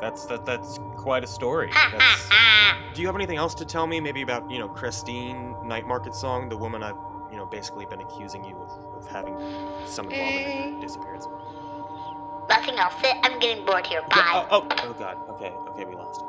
that's 0.00 0.26
that 0.26 0.44
that's 0.46 0.78
quite 0.96 1.24
a 1.24 1.26
story. 1.26 1.70
Ha 1.72 1.90
ha 1.92 1.98
That's, 1.98 2.94
do 2.94 3.00
you 3.00 3.06
have 3.06 3.16
anything 3.16 3.38
else 3.38 3.54
to 3.56 3.64
tell 3.64 3.86
me? 3.86 4.00
Maybe 4.00 4.22
about 4.22 4.50
you 4.50 4.58
know 4.58 4.68
Christine 4.68 5.56
Night 5.64 5.86
Market 5.86 6.14
Song, 6.14 6.48
the 6.48 6.56
woman 6.56 6.82
I've 6.82 6.96
you 7.30 7.36
know 7.36 7.46
basically 7.46 7.86
been 7.86 8.00
accusing 8.00 8.44
you 8.44 8.56
of, 8.56 9.04
of 9.04 9.10
having 9.10 9.36
some 9.86 10.10
involvement 10.10 10.46
in 10.46 10.74
her 10.74 10.80
disappearance. 10.80 11.26
Nothing 12.48 12.76
else. 12.76 12.94
I'm 13.22 13.38
getting 13.38 13.64
bored 13.64 13.86
here. 13.86 14.02
Bye. 14.02 14.08
Yeah, 14.16 14.46
oh, 14.50 14.66
oh, 14.70 14.76
oh 14.84 14.92
God. 14.94 15.16
Okay, 15.30 15.48
okay, 15.70 15.84
we 15.84 15.94
lost 15.94 16.20
it. 16.20 16.26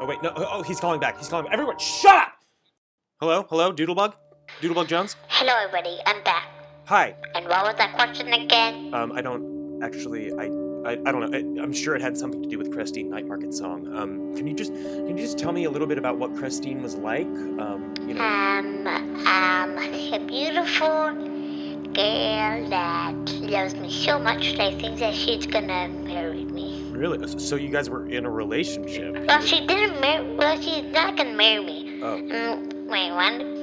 Oh 0.00 0.06
wait, 0.06 0.22
no. 0.22 0.32
Oh, 0.36 0.46
oh, 0.52 0.62
he's 0.62 0.80
calling 0.80 1.00
back. 1.00 1.18
He's 1.18 1.28
calling. 1.28 1.44
Back. 1.46 1.52
Everyone, 1.52 1.78
shut 1.78 2.16
up! 2.16 2.32
Hello, 3.20 3.46
hello, 3.48 3.72
Doodlebug, 3.72 4.14
Doodlebug 4.60 4.88
Jones. 4.88 5.16
Hello, 5.28 5.52
everybody. 5.56 5.98
I'm 6.06 6.22
back. 6.22 6.55
Hi. 6.86 7.16
And 7.34 7.46
what 7.48 7.64
was 7.64 7.74
that 7.78 7.94
question 7.94 8.32
again? 8.32 8.94
Um, 8.94 9.10
I 9.12 9.20
don't 9.20 9.82
actually. 9.82 10.32
I. 10.32 10.50
I, 10.86 10.92
I 10.92 11.10
don't 11.10 11.18
know. 11.20 11.36
I, 11.36 11.40
I'm 11.60 11.72
sure 11.72 11.96
it 11.96 12.00
had 12.00 12.16
something 12.16 12.40
to 12.40 12.48
do 12.48 12.58
with 12.58 12.72
Christine 12.72 13.10
Night 13.10 13.26
Market 13.26 13.52
Song. 13.52 13.92
Um, 13.92 14.36
can 14.36 14.46
you 14.46 14.54
just 14.54 14.72
can 14.72 15.18
you 15.18 15.24
just 15.24 15.36
tell 15.36 15.50
me 15.50 15.64
a 15.64 15.70
little 15.70 15.88
bit 15.88 15.98
about 15.98 16.16
what 16.16 16.36
Christine 16.36 16.80
was 16.80 16.94
like? 16.94 17.26
Um, 17.26 17.92
you 18.06 18.14
know. 18.14 18.22
Um, 18.22 18.86
um, 18.86 19.78
a 19.78 20.24
beautiful 20.28 21.12
girl 21.92 22.68
that 22.68 23.14
loves 23.40 23.74
me 23.74 23.90
so 23.90 24.20
much 24.20 24.52
that 24.52 24.60
I 24.60 24.78
think 24.78 25.00
that 25.00 25.12
she's 25.12 25.44
gonna 25.44 25.88
marry 25.88 26.44
me. 26.44 26.84
Really? 26.92 27.26
So 27.40 27.56
you 27.56 27.70
guys 27.70 27.90
were 27.90 28.06
in 28.06 28.24
a 28.26 28.30
relationship? 28.30 29.26
Well, 29.26 29.42
she 29.42 29.66
didn't 29.66 30.00
marry. 30.00 30.36
Well, 30.36 30.60
she's 30.62 30.84
not 30.92 31.16
gonna 31.16 31.34
marry 31.34 31.64
me. 31.64 32.00
Oh. 32.00 32.16
Mm, 32.16 32.86
wait, 32.86 33.10
what? 33.10 33.55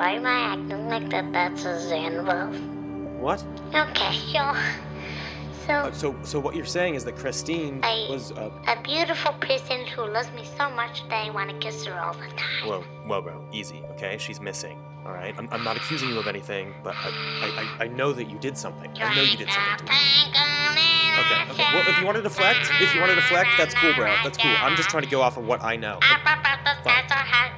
Why 0.00 0.12
am 0.12 0.24
I 0.24 0.54
acting 0.56 0.88
like 0.88 1.10
that? 1.10 1.30
That's 1.30 1.66
a 1.66 1.76
Xanville. 1.76 3.18
What? 3.18 3.44
Okay, 3.74 4.16
so, 4.32 4.56
so 5.66 5.72
Uh, 5.74 5.92
so 5.92 6.16
so 6.22 6.40
what 6.40 6.56
you're 6.56 6.64
saying 6.64 6.94
is 6.94 7.04
that 7.04 7.16
Christine 7.16 7.80
I- 7.82 8.06
was 8.08 8.32
uh. 8.32 8.48
a 8.66 8.80
beautiful 8.80 9.34
person 9.34 9.86
who 9.86 10.06
loves 10.06 10.32
me 10.32 10.46
so 10.56 10.70
much 10.70 11.06
that 11.10 11.26
I 11.26 11.30
want 11.30 11.50
to 11.50 11.56
kiss 11.58 11.84
her 11.84 12.00
all 12.00 12.14
the 12.14 12.28
time. 12.28 12.64
Whoa, 12.66 12.80
whoa, 13.04 13.20
bro, 13.20 13.44
easy, 13.52 13.82
okay? 13.90 14.16
She's 14.16 14.40
missing. 14.40 14.78
All 15.04 15.12
right. 15.12 15.34
I'm, 15.36 15.48
I'm 15.52 15.62
not 15.64 15.76
accusing 15.76 16.08
you 16.08 16.18
of 16.18 16.26
anything, 16.26 16.72
but 16.82 16.94
I, 16.96 17.08
I, 17.44 17.48
I, 17.80 17.84
I 17.84 17.88
know 17.88 18.14
that 18.14 18.30
you 18.30 18.38
did 18.38 18.56
something. 18.56 18.90
I 18.96 19.14
know 19.14 19.20
you 19.22 19.36
did 19.36 19.50
something 19.50 19.86
to 19.86 19.92
her. 19.92 21.20
Okay, 21.20 21.52
okay. 21.52 21.74
Well, 21.74 21.86
if 21.86 21.98
you 22.00 22.06
want 22.06 22.16
to 22.16 22.22
deflect, 22.22 22.60
if 22.80 22.94
you 22.94 23.00
want 23.02 23.10
to 23.10 23.16
deflect, 23.16 23.50
that's 23.58 23.74
cool, 23.74 23.92
bro. 23.92 24.14
That's 24.24 24.38
cool. 24.38 24.56
I'm 24.62 24.76
just 24.76 24.88
trying 24.88 25.02
to 25.04 25.10
go 25.10 25.20
off 25.20 25.36
of 25.36 25.44
what 25.46 25.62
I 25.62 25.76
know. 25.76 25.98
Fine. 26.84 27.04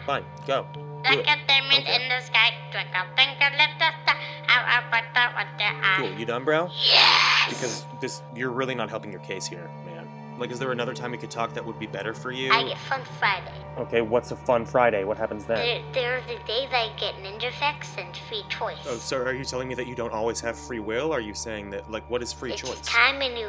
Fine, 0.06 0.24
go. 0.44 0.66
Look 1.10 1.26
at 1.26 1.46
them 1.48 1.64
Okay. 1.66 1.94
in 2.02 2.08
the 2.08 2.20
sky, 2.20 2.54
twinkle, 2.70 3.02
twinkle, 3.16 3.50
little 3.52 3.92
star. 4.02 4.16
How 4.46 4.86
about 4.88 5.04
that? 5.14 5.34
What 5.34 5.46
the 5.58 6.08
Cool. 6.08 6.18
You 6.18 6.26
done, 6.26 6.44
bro? 6.44 6.70
Yes. 6.86 7.48
Because 7.48 7.86
this, 8.00 8.22
you're 8.36 8.50
really 8.50 8.74
not 8.74 8.88
helping 8.90 9.10
your 9.10 9.20
case 9.20 9.46
here, 9.46 9.70
man. 9.84 10.08
Like, 10.38 10.50
is 10.50 10.58
there 10.58 10.72
another 10.72 10.94
time 10.94 11.10
we 11.10 11.18
could 11.18 11.30
talk 11.30 11.52
that 11.54 11.64
would 11.64 11.78
be 11.78 11.86
better 11.86 12.14
for 12.14 12.32
you? 12.32 12.50
I 12.52 12.64
get 12.64 12.78
fun 12.78 13.02
Friday. 13.18 13.52
Okay, 13.78 14.00
what's 14.00 14.30
a 14.32 14.36
fun 14.36 14.64
Friday? 14.64 15.04
What 15.04 15.18
happens 15.18 15.44
then? 15.44 15.56
There, 15.58 15.82
there 15.92 16.18
are 16.18 16.20
the 16.22 16.42
days 16.46 16.68
I 16.72 16.90
get 16.98 17.14
ninja 17.16 17.48
effects 17.48 17.94
and 17.98 18.16
free 18.28 18.44
choice. 18.48 18.78
Oh, 18.86 18.96
so 18.96 19.18
are 19.18 19.34
you 19.34 19.44
telling 19.44 19.68
me 19.68 19.74
that 19.74 19.86
you 19.86 19.94
don't 19.94 20.12
always 20.12 20.40
have 20.40 20.58
free 20.58 20.80
will? 20.80 21.12
Are 21.12 21.20
you 21.20 21.34
saying 21.34 21.70
that, 21.70 21.90
like, 21.90 22.08
what 22.10 22.22
is 22.22 22.32
free 22.32 22.52
it's 22.52 22.62
choice? 22.62 22.80
time 22.80 23.20
and 23.22 23.38
you. 23.38 23.48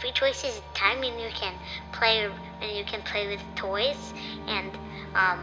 Free 0.00 0.12
choice 0.12 0.42
is 0.42 0.60
time 0.74 1.02
and 1.04 1.20
you 1.20 1.28
can 1.34 1.54
play 1.92 2.28
and 2.60 2.76
you 2.76 2.84
can 2.84 3.02
play 3.02 3.28
with 3.28 3.40
toys 3.54 4.12
and 4.48 4.70
um 5.14 5.38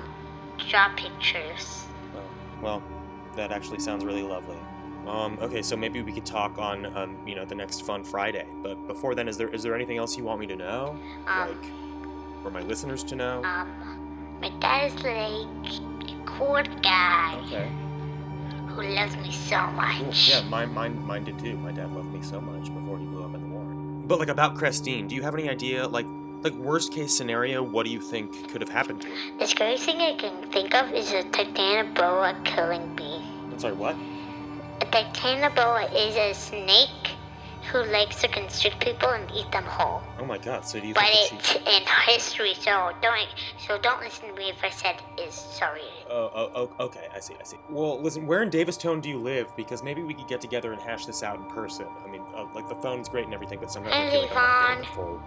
draw 0.68 0.90
pictures. 0.96 1.86
Oh, 2.16 2.20
well, 2.62 2.84
that 3.36 3.52
actually 3.52 3.80
sounds 3.80 4.04
really 4.04 4.24
lovely. 4.24 4.58
Um, 5.08 5.40
okay, 5.42 5.62
so 5.62 5.76
maybe 5.78 6.02
we 6.02 6.12
could 6.12 6.26
talk 6.26 6.58
on, 6.60 6.86
um, 6.98 7.18
you 7.26 7.36
know, 7.36 7.46
the 7.46 7.56
next 7.56 7.86
Fun 7.86 8.04
Friday. 8.04 8.46
But 8.62 8.86
before 8.88 9.16
then, 9.16 9.28
is 9.28 9.38
there 9.38 9.48
is 9.50 9.64
there 9.64 9.74
anything 9.74 9.98
else 9.98 10.18
you 10.18 10.24
want 10.24 10.40
me 10.40 10.48
to 10.48 10.56
know, 10.56 11.00
Um, 11.28 11.50
like, 11.50 11.66
or 12.44 12.52
my 12.52 12.62
listeners 12.62 13.04
to 13.06 13.16
know? 13.16 13.42
um, 13.44 14.38
my 14.42 14.50
dad 14.60 14.92
is 14.92 15.04
like 15.04 16.12
a 16.12 16.24
cool 16.26 16.62
guy 16.82 17.40
Okay. 17.46 17.70
who 18.68 18.84
loves 18.84 19.16
me 19.18 19.32
so 19.32 19.60
much. 19.68 20.30
Yeah, 20.30 20.42
mine, 20.50 20.74
mine, 20.74 21.04
mine 21.06 21.24
did 21.24 21.40
too. 21.40 21.58
My 21.58 21.72
dad 21.72 21.92
loved 21.94 22.14
me 22.14 22.22
so 22.22 22.40
much 22.40 22.66
before 22.74 22.98
he 23.00 23.06
blew 23.06 23.24
up 23.24 23.34
in 23.34 23.42
the 23.42 23.48
war. 23.48 23.64
But 24.08 24.20
like 24.20 24.30
about 24.30 24.56
Christine, 24.56 25.08
do 25.08 25.16
you 25.16 25.22
have 25.24 25.34
any 25.34 25.50
idea, 25.50 25.88
like, 25.88 26.06
like 26.44 26.54
worst 26.54 26.94
case 26.94 27.16
scenario? 27.16 27.62
What 27.64 27.86
do 27.86 27.92
you 27.92 28.00
think 28.02 28.50
could 28.50 28.62
have 28.62 28.70
happened 28.70 29.02
to? 29.02 29.10
The 29.40 29.48
scariest 29.48 29.86
thing 29.86 29.98
I 30.02 30.16
can 30.16 30.50
think 30.52 30.74
of 30.74 30.92
is 30.92 31.12
a 31.12 31.24
titanoboa 31.24 32.44
killing 32.46 32.96
me. 32.96 33.24
I'm 33.52 33.60
sorry, 33.60 33.74
what? 33.74 33.96
A 34.82 34.86
titanoboa 34.86 35.92
is 35.94 36.16
a 36.16 36.34
snake 36.34 36.90
who 37.72 37.84
likes 37.92 38.20
to 38.22 38.28
constrict 38.28 38.80
people 38.80 39.10
and 39.10 39.30
eat 39.32 39.52
them 39.52 39.64
whole. 39.66 40.02
Oh 40.18 40.26
my 40.26 40.38
God! 40.40 40.66
So 40.66 40.80
do 40.80 40.88
you 40.88 40.94
But 40.94 41.04
think 41.04 41.34
it's 41.34 41.50
she? 41.52 41.58
in 41.60 41.84
history, 42.08 42.54
so 42.56 42.92
don't 43.02 43.28
so 43.60 43.78
don't 43.78 44.02
listen 44.02 44.30
to 44.30 44.34
me 44.36 44.50
if 44.50 44.64
I 44.64 44.70
said 44.70 44.96
is 45.20 45.36
sorry. 45.36 45.82
Oh, 46.10 46.32
oh, 46.34 46.70
oh, 46.80 46.86
okay. 46.86 47.08
I 47.14 47.20
see. 47.20 47.36
I 47.40 47.44
see. 47.44 47.58
Well, 47.70 48.02
listen. 48.02 48.26
Where 48.26 48.42
in 48.42 48.50
Davistone 48.50 49.02
do 49.02 49.10
you 49.10 49.20
live? 49.20 49.56
Because 49.56 49.84
maybe 49.84 50.02
we 50.02 50.14
could 50.16 50.28
get 50.28 50.42
together 50.42 50.72
and 50.72 50.82
hash 50.82 51.06
this 51.06 51.22
out 51.22 51.38
in 51.38 51.46
person. 51.46 51.86
I 52.04 52.10
mean, 52.10 52.22
uh, 52.34 52.46
like 52.56 52.68
the 52.70 52.76
phone's 52.76 53.08
great 53.10 53.26
and 53.26 53.34
everything, 53.34 53.60
but 53.60 53.72
sometimes 53.72 53.94
I 53.94 54.10
feel 54.10 54.22
like 54.22 54.32
I'm 54.32 54.36
not 54.36 54.68
getting 54.70 54.90
the 54.90 54.96
full. 54.96 55.22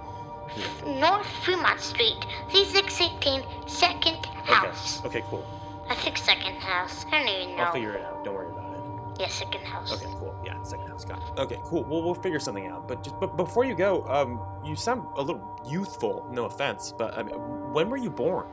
North 0.86 1.26
Fremont 1.44 1.80
Street, 1.80 2.26
C618, 2.48 3.68
second 3.68 4.24
house. 4.44 4.98
Okay. 5.04 5.18
Okay. 5.18 5.26
Cool. 5.30 5.44
I 5.88 5.94
think 5.94 6.18
second 6.18 6.56
house. 6.56 7.04
I 7.12 7.18
don't 7.18 7.28
even 7.28 7.56
know. 7.56 7.64
I'll 7.64 7.72
figure 7.72 7.94
it 7.94 8.04
out. 8.04 8.24
Don't 8.24 8.34
worry 8.34 8.50
about 8.50 8.72
it. 8.74 9.20
Yeah, 9.20 9.28
second 9.28 9.64
house. 9.64 9.92
Okay. 9.92 10.10
Cool. 10.18 10.34
Yeah. 10.44 10.62
Second 10.62 10.88
house. 10.88 11.04
Got 11.04 11.18
it. 11.18 11.38
Okay. 11.38 11.58
Cool. 11.64 11.84
Well, 11.84 12.02
we'll 12.02 12.14
figure 12.14 12.40
something 12.40 12.66
out. 12.66 12.88
But 12.88 13.02
just 13.02 13.18
but 13.20 13.36
before 13.36 13.64
you 13.64 13.74
go, 13.74 14.04
um, 14.08 14.40
you 14.64 14.74
sound 14.76 15.06
a 15.16 15.22
little 15.22 15.60
youthful. 15.68 16.26
No 16.30 16.46
offense, 16.46 16.92
but 16.96 17.16
I 17.16 17.22
mean, 17.22 17.34
when 17.72 17.88
were 17.90 17.96
you 17.96 18.10
born? 18.10 18.46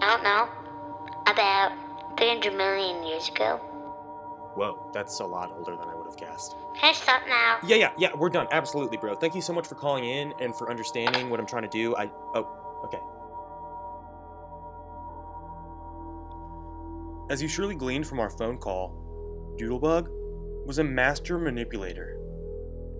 I 0.00 0.14
don't 0.16 0.22
know. 0.22 0.48
About 1.26 1.72
300 2.18 2.54
million 2.54 3.04
years 3.04 3.28
ago. 3.28 3.56
Whoa, 4.54 4.88
that's 4.92 5.18
a 5.20 5.26
lot 5.26 5.52
older 5.56 5.76
than 5.76 5.88
I 5.88 5.93
would 6.04 6.20
have 6.20 6.28
guessed. 6.28 6.54
Can 6.76 6.90
I 6.90 6.92
stop 6.92 7.22
now? 7.26 7.58
Yeah, 7.66 7.76
yeah, 7.76 7.90
yeah, 7.98 8.10
we're 8.16 8.30
done. 8.30 8.46
Absolutely, 8.50 8.96
bro. 8.96 9.14
Thank 9.14 9.34
you 9.34 9.40
so 9.40 9.52
much 9.52 9.66
for 9.66 9.74
calling 9.74 10.04
in 10.04 10.32
and 10.40 10.54
for 10.56 10.70
understanding 10.70 11.30
what 11.30 11.40
I'm 11.40 11.46
trying 11.46 11.62
to 11.62 11.68
do. 11.68 11.94
I. 11.96 12.10
Oh, 12.34 12.82
okay. 12.84 12.98
As 17.32 17.40
you 17.40 17.48
surely 17.48 17.74
gleaned 17.74 18.06
from 18.06 18.20
our 18.20 18.30
phone 18.30 18.58
call, 18.58 19.56
Doodlebug 19.58 20.08
was 20.66 20.78
a 20.78 20.84
master 20.84 21.38
manipulator. 21.38 22.18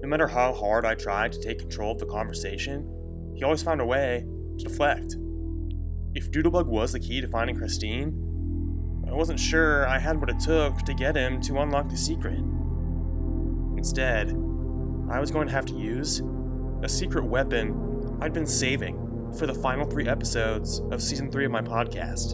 No 0.00 0.08
matter 0.08 0.26
how 0.26 0.52
hard 0.52 0.84
I 0.84 0.94
tried 0.94 1.32
to 1.32 1.40
take 1.40 1.58
control 1.58 1.92
of 1.92 1.98
the 1.98 2.06
conversation, 2.06 3.32
he 3.34 3.44
always 3.44 3.62
found 3.62 3.80
a 3.80 3.86
way 3.86 4.24
to 4.58 4.64
deflect. 4.64 5.16
If 6.14 6.30
Doodlebug 6.30 6.66
was 6.66 6.92
the 6.92 7.00
key 7.00 7.20
to 7.20 7.28
finding 7.28 7.56
Christine, 7.56 9.04
I 9.08 9.12
wasn't 9.12 9.40
sure 9.40 9.86
I 9.88 9.98
had 9.98 10.18
what 10.20 10.30
it 10.30 10.40
took 10.40 10.78
to 10.78 10.94
get 10.94 11.16
him 11.16 11.40
to 11.42 11.58
unlock 11.58 11.88
the 11.88 11.96
secret. 11.96 12.40
Instead, 13.84 14.30
I 15.10 15.20
was 15.20 15.30
going 15.30 15.46
to 15.46 15.52
have 15.52 15.66
to 15.66 15.74
use 15.74 16.22
a 16.82 16.88
secret 16.88 17.22
weapon 17.22 18.16
I'd 18.22 18.32
been 18.32 18.46
saving 18.46 19.30
for 19.38 19.46
the 19.46 19.52
final 19.52 19.84
three 19.84 20.08
episodes 20.08 20.80
of 20.90 21.02
season 21.02 21.30
three 21.30 21.44
of 21.44 21.50
my 21.50 21.60
podcast. 21.60 22.32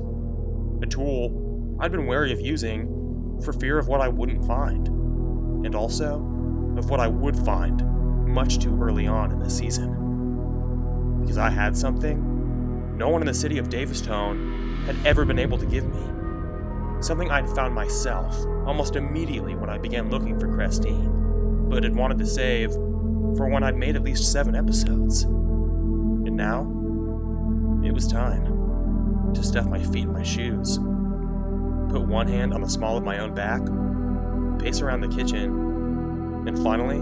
A 0.80 0.86
tool 0.86 1.76
I'd 1.80 1.90
been 1.90 2.06
wary 2.06 2.32
of 2.32 2.40
using 2.40 3.40
for 3.44 3.52
fear 3.52 3.80
of 3.80 3.88
what 3.88 4.00
I 4.00 4.06
wouldn't 4.06 4.46
find, 4.46 4.86
and 5.66 5.74
also 5.74 6.18
of 6.78 6.88
what 6.88 7.00
I 7.00 7.08
would 7.08 7.36
find 7.38 7.82
much 8.28 8.60
too 8.60 8.80
early 8.80 9.08
on 9.08 9.32
in 9.32 9.40
the 9.40 9.50
season. 9.50 11.18
Because 11.20 11.36
I 11.36 11.50
had 11.50 11.76
something 11.76 12.96
no 12.96 13.08
one 13.08 13.22
in 13.22 13.26
the 13.26 13.34
city 13.34 13.58
of 13.58 13.68
Davistone 13.68 14.84
had 14.84 14.94
ever 15.04 15.24
been 15.24 15.40
able 15.40 15.58
to 15.58 15.66
give 15.66 15.84
me. 15.84 17.02
Something 17.02 17.32
I'd 17.32 17.50
found 17.56 17.74
myself 17.74 18.38
almost 18.66 18.94
immediately 18.94 19.56
when 19.56 19.68
I 19.68 19.78
began 19.78 20.10
looking 20.10 20.38
for 20.38 20.46
Christine, 20.46 21.19
but 21.70 21.84
had 21.84 21.94
wanted 21.94 22.18
to 22.18 22.26
save 22.26 22.72
for 22.72 23.48
when 23.48 23.62
I'd 23.62 23.76
made 23.76 23.94
at 23.94 24.02
least 24.02 24.32
seven 24.32 24.56
episodes. 24.56 25.22
And 25.22 26.36
now, 26.36 26.62
it 27.86 27.92
was 27.92 28.08
time 28.08 29.32
to 29.32 29.42
stuff 29.42 29.66
my 29.66 29.82
feet 29.82 30.04
in 30.04 30.12
my 30.12 30.24
shoes, 30.24 30.78
put 31.88 32.06
one 32.06 32.26
hand 32.26 32.52
on 32.52 32.60
the 32.60 32.68
small 32.68 32.96
of 32.96 33.04
my 33.04 33.20
own 33.20 33.34
back, 33.34 33.60
pace 34.58 34.80
around 34.80 35.02
the 35.02 35.08
kitchen, 35.08 36.44
and 36.46 36.58
finally, 36.62 36.98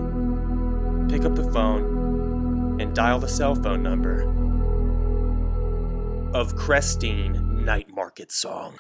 pick 1.09 1.25
up 1.25 1.35
the 1.35 1.51
phone 1.51 2.79
and 2.81 2.95
dial 2.95 3.19
the 3.19 3.27
cell 3.27 3.55
phone 3.55 3.83
number 3.83 4.23
of 6.35 6.55
Christine 6.55 7.65
Night 7.65 7.89
Market 7.89 8.31
Song. 8.31 8.79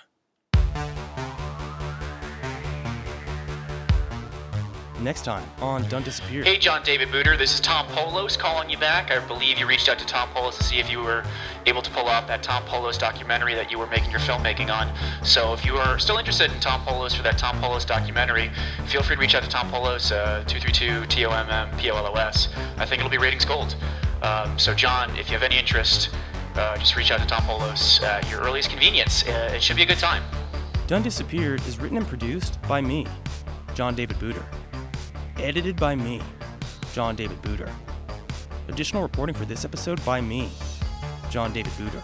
Next 5.01 5.23
time 5.23 5.49
on 5.61 5.89
Done 5.89 6.03
Disappeared. 6.03 6.45
Hey, 6.45 6.59
John 6.59 6.83
David 6.83 7.11
Booter, 7.13 7.37
this 7.37 7.55
is 7.55 7.61
Tom 7.61 7.87
Polos 7.87 8.37
calling 8.37 8.69
you 8.69 8.77
back. 8.79 9.13
I 9.13 9.25
believe 9.25 9.57
you 9.57 9.67
reached 9.67 9.89
out 9.89 9.97
to 10.01 10.07
Tom 10.07 10.29
Polos 10.31 10.59
to 10.59 10.65
see 10.65 10.81
if 10.81 10.91
you 10.91 10.99
were 10.99 11.25
able 11.67 11.83
to 11.83 11.91
pull 11.93 12.07
off 12.07 12.27
that 12.27 12.43
Tom 12.43 12.65
Polos 12.65 12.99
documentary 12.99 13.55
that 13.55 13.71
you 13.71 13.79
were 13.79 13.87
making 13.87 14.11
your 14.11 14.19
filmmaking 14.19 14.75
on. 14.75 14.93
So 15.25 15.53
if 15.53 15.65
you 15.65 15.77
are 15.77 16.01
still 16.01 16.19
interested 16.19 16.51
in 16.51 16.59
Tom 16.59 16.81
Polos 16.85 17.15
for 17.15 17.23
that 17.23 17.39
Tom 17.39 17.61
Polos 17.61 17.85
documentary, 17.85 18.51
feel 18.89 19.05
free 19.05 19.15
to 19.15 19.21
reach 19.21 19.37
out 19.37 19.45
to 19.45 19.49
Tom 19.49 19.71
Polos, 19.71 20.11
uh, 20.11 20.43
232 20.49 21.07
T 21.07 21.25
O 21.27 21.31
M 21.31 21.49
M 21.49 21.79
P 21.79 21.91
O 21.93 21.97
L 21.97 22.07
O 22.07 22.15
S. 22.15 22.49
I 22.77 22.85
think 22.85 22.99
it'll 22.99 23.11
be 23.11 23.19
ratings 23.19 23.45
gold. 23.45 23.77
Um, 24.23 24.59
so, 24.59 24.75
John, 24.75 25.17
if 25.17 25.29
you 25.29 25.35
have 25.35 25.45
any 25.45 25.59
interest, 25.59 26.11
uh, 26.57 26.77
just 26.77 26.97
reach 26.97 27.13
out 27.13 27.21
to 27.21 27.27
Tom 27.27 27.45
Polos 27.45 28.03
at 28.03 28.29
your 28.29 28.41
earliest 28.41 28.69
convenience. 28.69 29.23
Uh, 29.23 29.53
it 29.55 29.63
should 29.63 29.77
be 29.77 29.85
a 29.85 29.87
good 29.87 29.99
time. 29.99 30.25
Done 30.89 31.03
Disappeared 31.03 31.65
is 31.69 31.79
written 31.79 31.99
and 31.99 32.07
produced 32.07 32.61
by 32.63 32.81
me, 32.81 33.07
John 33.75 33.95
David 33.95 34.19
Booter. 34.19 34.45
Edited 35.39 35.77
by 35.77 35.95
me, 35.95 36.21
John 36.93 37.15
David 37.15 37.41
Booter. 37.43 37.71
Additional 38.67 39.03
reporting 39.03 39.37
for 39.37 39.45
this 39.45 39.65
episode 39.65 40.05
by 40.05 40.21
me, 40.21 40.51
John 41.31 41.53
David 41.53 41.73
Booter. 41.79 42.03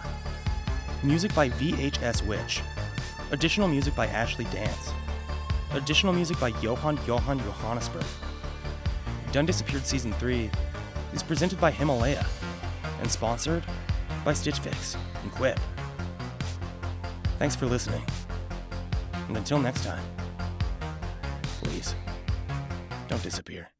Music 1.03 1.35
by 1.35 1.49
VHS 1.49 2.25
Witch. 2.25 2.61
Additional 3.31 3.67
music 3.67 3.93
by 3.93 4.07
Ashley 4.07 4.45
Dance. 4.45 4.93
Additional 5.73 6.13
music 6.13 6.39
by 6.39 6.47
Johann 6.61 6.97
Johann 7.05 7.39
Johannesburg. 7.39 8.05
Done 9.33 9.45
Disappeared 9.45 9.85
Season 9.85 10.13
3 10.13 10.49
is 11.13 11.21
presented 11.21 11.59
by 11.59 11.71
Himalaya 11.71 12.25
and 13.01 13.11
sponsored 13.11 13.65
by 14.23 14.31
Stitch 14.31 14.59
Fix 14.59 14.95
and 15.23 15.31
Quip. 15.33 15.59
Thanks 17.37 17.55
for 17.57 17.65
listening. 17.65 18.03
And 19.27 19.35
until 19.35 19.59
next 19.59 19.83
time, 19.83 20.03
please 21.59 21.93
disappear. 23.25 23.71